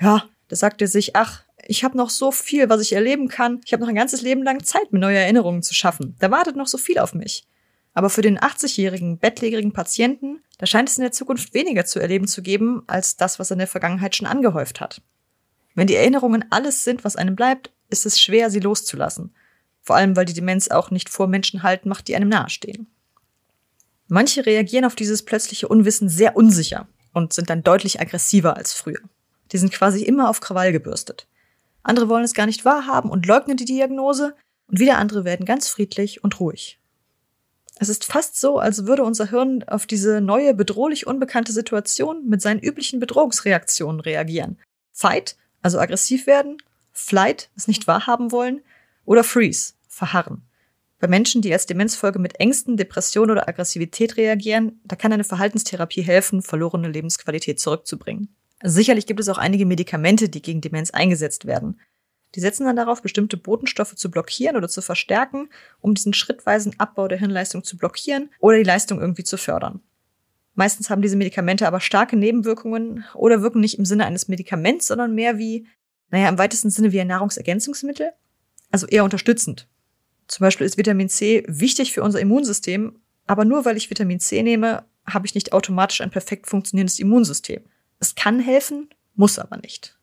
ja, 0.01 0.25
da 0.49 0.57
sagt 0.57 0.83
er 0.83 0.89
sich, 0.89 1.15
ach, 1.15 1.45
ich 1.65 1.85
habe 1.85 1.97
noch 1.97 2.11
so 2.11 2.33
viel, 2.33 2.69
was 2.69 2.81
ich 2.81 2.93
erleben 2.93 3.29
kann. 3.29 3.61
Ich 3.65 3.73
habe 3.73 3.83
noch 3.83 3.89
ein 3.89 3.95
ganzes 3.95 4.23
Leben 4.23 4.43
lang 4.43 4.65
Zeit, 4.65 4.93
mir 4.93 4.99
neue 4.99 5.19
Erinnerungen 5.19 5.63
zu 5.63 5.75
schaffen. 5.75 6.17
Da 6.19 6.33
wartet 6.33 6.57
noch 6.57 6.67
so 6.67 6.77
viel 6.77 6.99
auf 6.99 7.15
mich. 7.15 7.47
Aber 7.95 8.11
für 8.11 8.21
den 8.21 8.37
80-jährigen, 8.37 9.19
bettlägerigen 9.19 9.73
Patienten, 9.73 10.41
da 10.59 10.67
scheint 10.67 10.89
es 10.89 10.99
in 10.99 11.03
der 11.03 11.13
Zukunft 11.13 11.55
weniger 11.55 11.85
zu 11.85 12.01
erleben 12.01 12.27
zu 12.27 12.43
geben, 12.43 12.83
als 12.89 13.17
das, 13.17 13.39
was 13.39 13.53
er 13.53 13.55
in 13.55 13.61
der 13.61 13.69
Vergangenheit 13.69 14.17
schon 14.17 14.27
angehäuft 14.27 14.81
hat. 14.81 15.03
Wenn 15.77 15.87
die 15.87 15.95
Erinnerungen 15.95 16.45
alles 16.51 16.83
sind, 16.83 17.05
was 17.05 17.15
einem 17.15 17.37
bleibt, 17.37 17.71
ist 17.91 18.05
es 18.05 18.21
schwer, 18.21 18.51
sie 18.51 18.59
loszulassen. 18.59 19.37
Vor 19.83 19.95
allem, 19.95 20.17
weil 20.17 20.25
die 20.25 20.35
Demenz 20.35 20.67
auch 20.67 20.91
nicht 20.91 21.11
vor 21.11 21.29
Menschen 21.29 21.63
halten 21.63 21.89
macht, 21.89 22.09
die 22.09 22.17
einem 22.17 22.29
nahestehen. 22.29 22.89
Manche 24.09 24.47
reagieren 24.47 24.85
auf 24.85 24.95
dieses 24.95 25.25
plötzliche 25.25 25.69
Unwissen 25.69 26.09
sehr 26.09 26.37
unsicher 26.37 26.89
und 27.13 27.33
sind 27.33 27.51
dann 27.51 27.63
deutlich 27.63 28.01
aggressiver 28.01 28.57
als 28.57 28.73
früher. 28.73 29.01
Die 29.53 29.59
sind 29.59 29.73
quasi 29.73 30.03
immer 30.03 30.29
auf 30.29 30.41
Krawall 30.41 30.73
gebürstet. 30.73 31.27
Andere 31.83 32.09
wollen 32.09 32.25
es 32.25 32.35
gar 32.35 32.47
nicht 32.47 32.65
wahrhaben 32.65 33.11
und 33.11 33.27
leugnen 33.27 33.57
die 33.57 33.65
Diagnose 33.65 34.35
und 34.69 34.81
wieder 34.81 34.99
andere 34.99 35.25
werden 35.25 35.47
ganz 35.47 35.69
friedlich 35.69 36.25
und 36.25 36.41
ruhig. 36.41 36.79
Es 37.79 37.89
ist 37.89 38.05
fast 38.05 38.41
so, 38.41 38.59
als 38.59 38.87
würde 38.87 39.05
unser 39.05 39.31
Hirn 39.31 39.63
auf 39.65 39.87
diese 39.87 40.21
neue, 40.21 40.55
bedrohlich 40.55 41.07
unbekannte 41.07 41.53
Situation 41.53 42.27
mit 42.27 42.41
seinen 42.41 42.61
üblichen 42.61 43.01
Bedrohungsreaktionen 43.01 44.01
reagieren. 44.01 44.59
Fight, 44.93 45.37
also 45.63 45.79
aggressiv 45.79 46.27
werden, 46.27 46.57
Flight, 46.93 47.51
es 47.55 47.69
nicht 47.69 47.87
wahrhaben 47.87 48.33
wollen, 48.33 48.63
oder 49.05 49.23
Freeze, 49.23 49.75
verharren. 49.89 50.43
Bei 50.99 51.09
Menschen, 51.09 51.43
die 51.43 51.53
als 51.53 51.67
Demenzfolge 51.67 52.19
mit 52.19 52.41
Ängsten, 52.41 52.77
Depression 52.77 53.31
oder 53.31 53.49
Aggressivität 53.49 54.17
reagieren, 54.17 54.81
da 54.85 54.97
kann 54.97 55.13
eine 55.13 55.25
Verhaltenstherapie 55.25 56.03
helfen, 56.03 56.41
verlorene 56.41 56.89
Lebensqualität 56.89 57.61
zurückzubringen. 57.61 58.35
Sicherlich 58.63 59.07
gibt 59.07 59.21
es 59.21 59.29
auch 59.29 59.37
einige 59.37 59.67
Medikamente, 59.67 60.31
die 60.31 60.41
gegen 60.41 60.63
Demenz 60.63 60.91
eingesetzt 60.91 61.45
werden. 61.45 61.79
Die 62.35 62.41
setzen 62.41 62.65
dann 62.65 62.77
darauf, 62.77 63.03
bestimmte 63.03 63.37
Botenstoffe 63.37 63.95
zu 63.95 64.11
blockieren 64.11 64.57
oder 64.57 64.69
zu 64.69 64.81
verstärken, 64.81 65.49
um 65.81 65.95
diesen 65.95 66.15
schrittweisen 66.15 66.75
Abbau 66.79 67.09
der 67.09 67.19
Hirnleistung 67.19 67.63
zu 67.63 67.77
blockieren 67.77 68.31
oder 68.41 68.57
die 68.57 68.65
Leistung 68.65 69.01
irgendwie 69.01 69.25
zu 69.25 69.37
fördern. 69.37 69.81
Meistens 70.55 70.89
haben 70.89 71.03
diese 71.03 71.17
Medikamente 71.17 71.67
aber 71.67 71.81
starke 71.81 72.17
Nebenwirkungen 72.17 73.05
oder 73.15 73.43
wirken 73.43 73.61
nicht 73.61 73.79
im 73.79 73.85
Sinne 73.85 74.07
eines 74.07 74.29
Medikaments, 74.29 74.87
sondern 74.87 75.15
mehr 75.15 75.37
wie, 75.37 75.67
naja, 76.11 76.31
im 76.31 76.39
weitesten 76.39 76.71
Sinne 76.71 76.93
wie 76.93 77.01
ein 77.01 77.07
Nahrungsergänzungsmittel, 77.07 78.13
also 78.71 78.87
eher 78.87 79.05
unterstützend. 79.05 79.69
Zum 80.29 80.45
Beispiel 80.45 80.67
ist 80.67 80.77
Vitamin 80.77 81.09
C 81.09 81.45
wichtig 81.47 81.93
für 81.93 82.03
unser 82.03 82.21
Immunsystem, 82.21 82.99
aber 83.27 83.45
nur 83.45 83.65
weil 83.65 83.77
ich 83.77 83.91
Vitamin 83.91 84.21
C 84.21 84.43
nehme, 84.43 84.85
habe 85.07 85.27
ich 85.27 85.35
nicht 85.35 85.53
automatisch 85.53 86.01
ein 86.01 86.11
perfekt 86.11 86.47
funktionierendes 86.47 86.99
Immunsystem. 86.99 87.63
Es 88.01 88.15
kann 88.15 88.41
helfen, 88.41 88.89
muss 89.15 89.39
aber 89.39 89.57
nicht. 89.57 89.99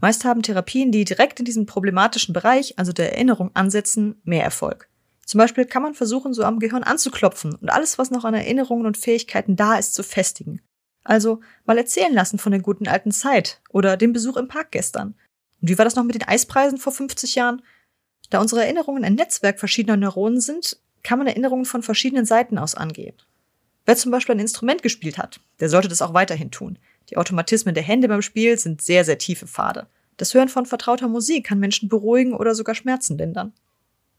Meist 0.00 0.24
haben 0.24 0.42
Therapien, 0.42 0.92
die 0.92 1.04
direkt 1.04 1.40
in 1.40 1.44
diesen 1.44 1.66
problematischen 1.66 2.32
Bereich, 2.32 2.78
also 2.78 2.92
der 2.92 3.12
Erinnerung, 3.12 3.50
ansetzen, 3.54 4.20
mehr 4.24 4.44
Erfolg. 4.44 4.88
Zum 5.26 5.38
Beispiel 5.38 5.66
kann 5.66 5.82
man 5.82 5.94
versuchen, 5.94 6.32
so 6.32 6.42
am 6.42 6.58
Gehirn 6.58 6.82
anzuklopfen 6.82 7.54
und 7.54 7.70
alles, 7.70 7.98
was 7.98 8.10
noch 8.10 8.24
an 8.24 8.34
Erinnerungen 8.34 8.86
und 8.86 8.96
Fähigkeiten 8.96 9.56
da 9.56 9.76
ist, 9.76 9.94
zu 9.94 10.02
festigen. 10.02 10.60
Also 11.04 11.40
mal 11.66 11.78
erzählen 11.78 12.12
lassen 12.12 12.38
von 12.38 12.52
der 12.52 12.60
guten 12.60 12.88
alten 12.88 13.12
Zeit 13.12 13.60
oder 13.70 13.96
dem 13.96 14.12
Besuch 14.12 14.36
im 14.36 14.48
Park 14.48 14.72
gestern. 14.72 15.14
Und 15.60 15.68
wie 15.68 15.78
war 15.78 15.84
das 15.84 15.96
noch 15.96 16.04
mit 16.04 16.14
den 16.14 16.26
Eispreisen 16.26 16.78
vor 16.78 16.92
50 16.92 17.34
Jahren? 17.34 17.62
Da 18.30 18.40
unsere 18.40 18.62
Erinnerungen 18.62 19.04
ein 19.04 19.14
Netzwerk 19.14 19.58
verschiedener 19.58 19.96
Neuronen 19.96 20.40
sind, 20.40 20.78
kann 21.02 21.18
man 21.18 21.26
Erinnerungen 21.26 21.64
von 21.64 21.82
verschiedenen 21.82 22.24
Seiten 22.24 22.58
aus 22.58 22.74
angehen. 22.74 23.14
Wer 23.86 23.96
zum 23.96 24.12
Beispiel 24.12 24.36
ein 24.36 24.40
Instrument 24.40 24.82
gespielt 24.82 25.18
hat, 25.18 25.40
der 25.58 25.68
sollte 25.68 25.88
das 25.88 26.02
auch 26.02 26.14
weiterhin 26.14 26.50
tun. 26.50 26.78
Die 27.08 27.16
Automatismen 27.16 27.74
der 27.74 27.82
Hände 27.82 28.08
beim 28.08 28.22
Spiel 28.22 28.58
sind 28.58 28.82
sehr, 28.82 29.04
sehr 29.04 29.18
tiefe 29.18 29.46
Pfade. 29.46 29.88
Das 30.16 30.32
Hören 30.34 30.48
von 30.48 30.66
vertrauter 30.66 31.08
Musik 31.08 31.46
kann 31.46 31.58
Menschen 31.58 31.88
beruhigen 31.88 32.34
oder 32.34 32.54
sogar 32.54 32.74
Schmerzen 32.74 33.18
lindern. 33.18 33.52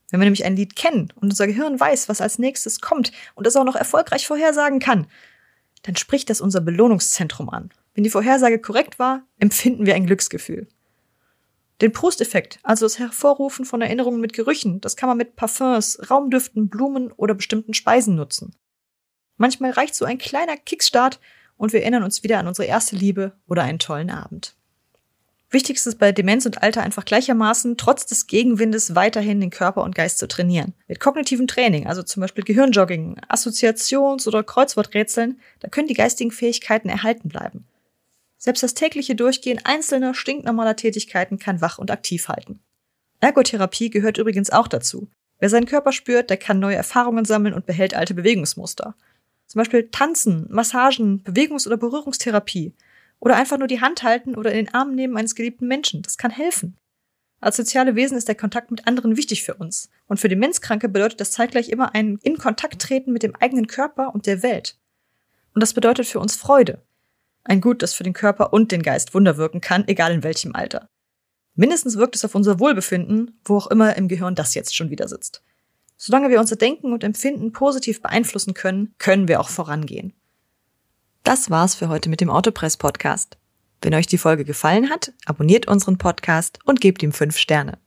Wenn 0.09 0.19
wir 0.19 0.25
nämlich 0.25 0.43
ein 0.43 0.57
Lied 0.57 0.75
kennen 0.75 1.13
und 1.15 1.29
unser 1.29 1.47
Gehirn 1.47 1.79
weiß, 1.79 2.09
was 2.09 2.19
als 2.19 2.37
nächstes 2.37 2.81
kommt 2.81 3.13
und 3.35 3.47
es 3.47 3.55
auch 3.55 3.63
noch 3.63 3.75
erfolgreich 3.75 4.27
vorhersagen 4.27 4.79
kann, 4.79 5.07
dann 5.83 5.95
spricht 5.95 6.29
das 6.29 6.41
unser 6.41 6.59
Belohnungszentrum 6.59 7.49
an. 7.49 7.69
Wenn 7.93 8.03
die 8.03 8.09
Vorhersage 8.09 8.59
korrekt 8.59 8.99
war, 8.99 9.23
empfinden 9.39 9.85
wir 9.85 9.95
ein 9.95 10.05
Glücksgefühl. 10.05 10.67
Den 11.81 11.91
Proust-Effekt, 11.91 12.59
also 12.61 12.85
das 12.85 12.99
Hervorrufen 12.99 13.65
von 13.65 13.81
Erinnerungen 13.81 14.21
mit 14.21 14.33
Gerüchen, 14.33 14.81
das 14.81 14.95
kann 14.95 15.09
man 15.09 15.17
mit 15.17 15.35
Parfums, 15.35 15.99
Raumdüften, 16.11 16.69
Blumen 16.69 17.11
oder 17.11 17.33
bestimmten 17.33 17.73
Speisen 17.73 18.15
nutzen. 18.15 18.55
Manchmal 19.37 19.71
reicht 19.71 19.95
so 19.95 20.05
ein 20.05 20.19
kleiner 20.19 20.57
Kickstart 20.57 21.19
und 21.57 21.73
wir 21.73 21.81
erinnern 21.81 22.03
uns 22.03 22.21
wieder 22.21 22.37
an 22.37 22.47
unsere 22.47 22.67
erste 22.67 22.95
Liebe 22.95 23.33
oder 23.47 23.63
einen 23.63 23.79
tollen 23.79 24.11
Abend. 24.11 24.55
Wichtig 25.49 25.77
ist 25.77 25.87
es 25.87 25.95
bei 25.95 26.11
Demenz 26.11 26.45
und 26.45 26.61
Alter 26.61 26.81
einfach 26.81 27.03
gleichermaßen, 27.03 27.75
trotz 27.75 28.05
des 28.05 28.27
Gegenwindes 28.27 28.95
weiterhin 28.95 29.41
den 29.41 29.49
Körper 29.49 29.83
und 29.83 29.95
Geist 29.95 30.19
zu 30.19 30.27
trainieren. 30.27 30.73
Mit 30.87 30.99
kognitiven 30.99 31.47
Training, 31.47 31.87
also 31.87 32.03
zum 32.03 32.21
Beispiel 32.21 32.43
Gehirnjogging, 32.43 33.19
Assoziations- 33.27 34.27
oder 34.27 34.43
Kreuzworträtseln, 34.43 35.41
da 35.59 35.67
können 35.67 35.87
die 35.87 35.93
geistigen 35.93 36.31
Fähigkeiten 36.31 36.87
erhalten 36.87 37.27
bleiben. 37.27 37.65
Selbst 38.43 38.63
das 38.63 38.73
tägliche 38.73 39.15
Durchgehen 39.15 39.61
einzelner 39.63 40.13
stinknormaler 40.13 40.75
Tätigkeiten 40.75 41.37
kann 41.37 41.61
wach 41.61 41.77
und 41.77 41.91
aktiv 41.91 42.27
halten. 42.27 42.59
Ergotherapie 43.19 43.91
gehört 43.91 44.17
übrigens 44.17 44.49
auch 44.49 44.67
dazu. 44.67 45.07
Wer 45.39 45.49
seinen 45.49 45.67
Körper 45.67 45.91
spürt, 45.91 46.29
der 46.29 46.37
kann 46.37 46.59
neue 46.59 46.75
Erfahrungen 46.75 47.25
sammeln 47.25 47.53
und 47.53 47.65
behält 47.65 47.93
alte 47.93 48.15
Bewegungsmuster. 48.15 48.95
Zum 49.45 49.59
Beispiel 49.59 49.89
Tanzen, 49.91 50.47
Massagen, 50.49 51.23
Bewegungs- 51.23 51.67
oder 51.67 51.77
Berührungstherapie– 51.77 52.73
oder 53.21 53.35
einfach 53.37 53.57
nur 53.57 53.67
die 53.67 53.79
Hand 53.79 54.03
halten 54.03 54.35
oder 54.35 54.51
in 54.51 54.65
den 54.65 54.73
Arm 54.73 54.93
nehmen 54.93 55.15
eines 55.15 55.35
geliebten 55.35 55.67
Menschen. 55.67 56.01
Das 56.01 56.17
kann 56.17 56.31
helfen. 56.31 56.75
Als 57.39 57.55
soziale 57.55 57.95
Wesen 57.95 58.17
ist 58.17 58.27
der 58.27 58.35
Kontakt 58.35 58.71
mit 58.71 58.87
anderen 58.87 59.15
wichtig 59.15 59.43
für 59.43 59.53
uns. 59.53 59.89
Und 60.07 60.19
für 60.19 60.27
Demenzkranke 60.27 60.89
bedeutet 60.89 61.21
das 61.21 61.31
zeitgleich 61.31 61.69
immer 61.69 61.95
ein 61.95 62.19
in 62.23 62.37
Kontakt 62.37 62.81
treten 62.81 63.13
mit 63.13 63.23
dem 63.23 63.35
eigenen 63.35 63.67
Körper 63.67 64.13
und 64.13 64.25
der 64.25 64.43
Welt. 64.43 64.77
Und 65.53 65.61
das 65.61 65.73
bedeutet 65.73 66.07
für 66.07 66.19
uns 66.19 66.35
Freude. 66.35 66.81
Ein 67.43 67.61
Gut, 67.61 67.81
das 67.81 67.93
für 67.93 68.03
den 68.03 68.13
Körper 68.13 68.53
und 68.53 68.71
den 68.71 68.83
Geist 68.83 69.13
Wunder 69.13 69.37
wirken 69.37 69.61
kann, 69.61 69.87
egal 69.87 70.11
in 70.11 70.23
welchem 70.23 70.55
Alter. 70.55 70.87
Mindestens 71.55 71.97
wirkt 71.97 72.15
es 72.15 72.23
auf 72.25 72.35
unser 72.35 72.59
Wohlbefinden, 72.59 73.39
wo 73.45 73.57
auch 73.57 73.67
immer 73.67 73.95
im 73.95 74.07
Gehirn 74.07 74.35
das 74.35 74.53
jetzt 74.53 74.75
schon 74.75 74.89
wieder 74.89 75.07
sitzt. 75.07 75.43
Solange 75.97 76.29
wir 76.29 76.39
unser 76.39 76.55
Denken 76.55 76.93
und 76.93 77.03
Empfinden 77.03 77.51
positiv 77.51 78.01
beeinflussen 78.01 78.53
können, 78.53 78.95
können 78.97 79.27
wir 79.27 79.39
auch 79.39 79.49
vorangehen. 79.49 80.13
Das 81.23 81.49
war's 81.49 81.75
für 81.75 81.89
heute 81.89 82.09
mit 82.09 82.21
dem 82.21 82.31
Autopress 82.31 82.77
Podcast. 82.77 83.37
Wenn 83.81 83.93
euch 83.93 84.07
die 84.07 84.17
Folge 84.17 84.45
gefallen 84.45 84.89
hat, 84.89 85.13
abonniert 85.25 85.67
unseren 85.67 85.97
Podcast 85.97 86.59
und 86.65 86.81
gebt 86.81 87.03
ihm 87.03 87.11
fünf 87.11 87.37
Sterne. 87.37 87.77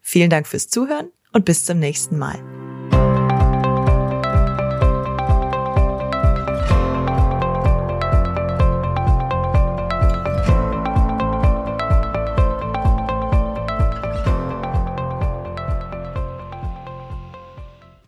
Vielen 0.00 0.30
Dank 0.30 0.46
fürs 0.46 0.68
Zuhören 0.68 1.10
und 1.32 1.44
bis 1.44 1.64
zum 1.64 1.78
nächsten 1.78 2.18
Mal. 2.18 2.65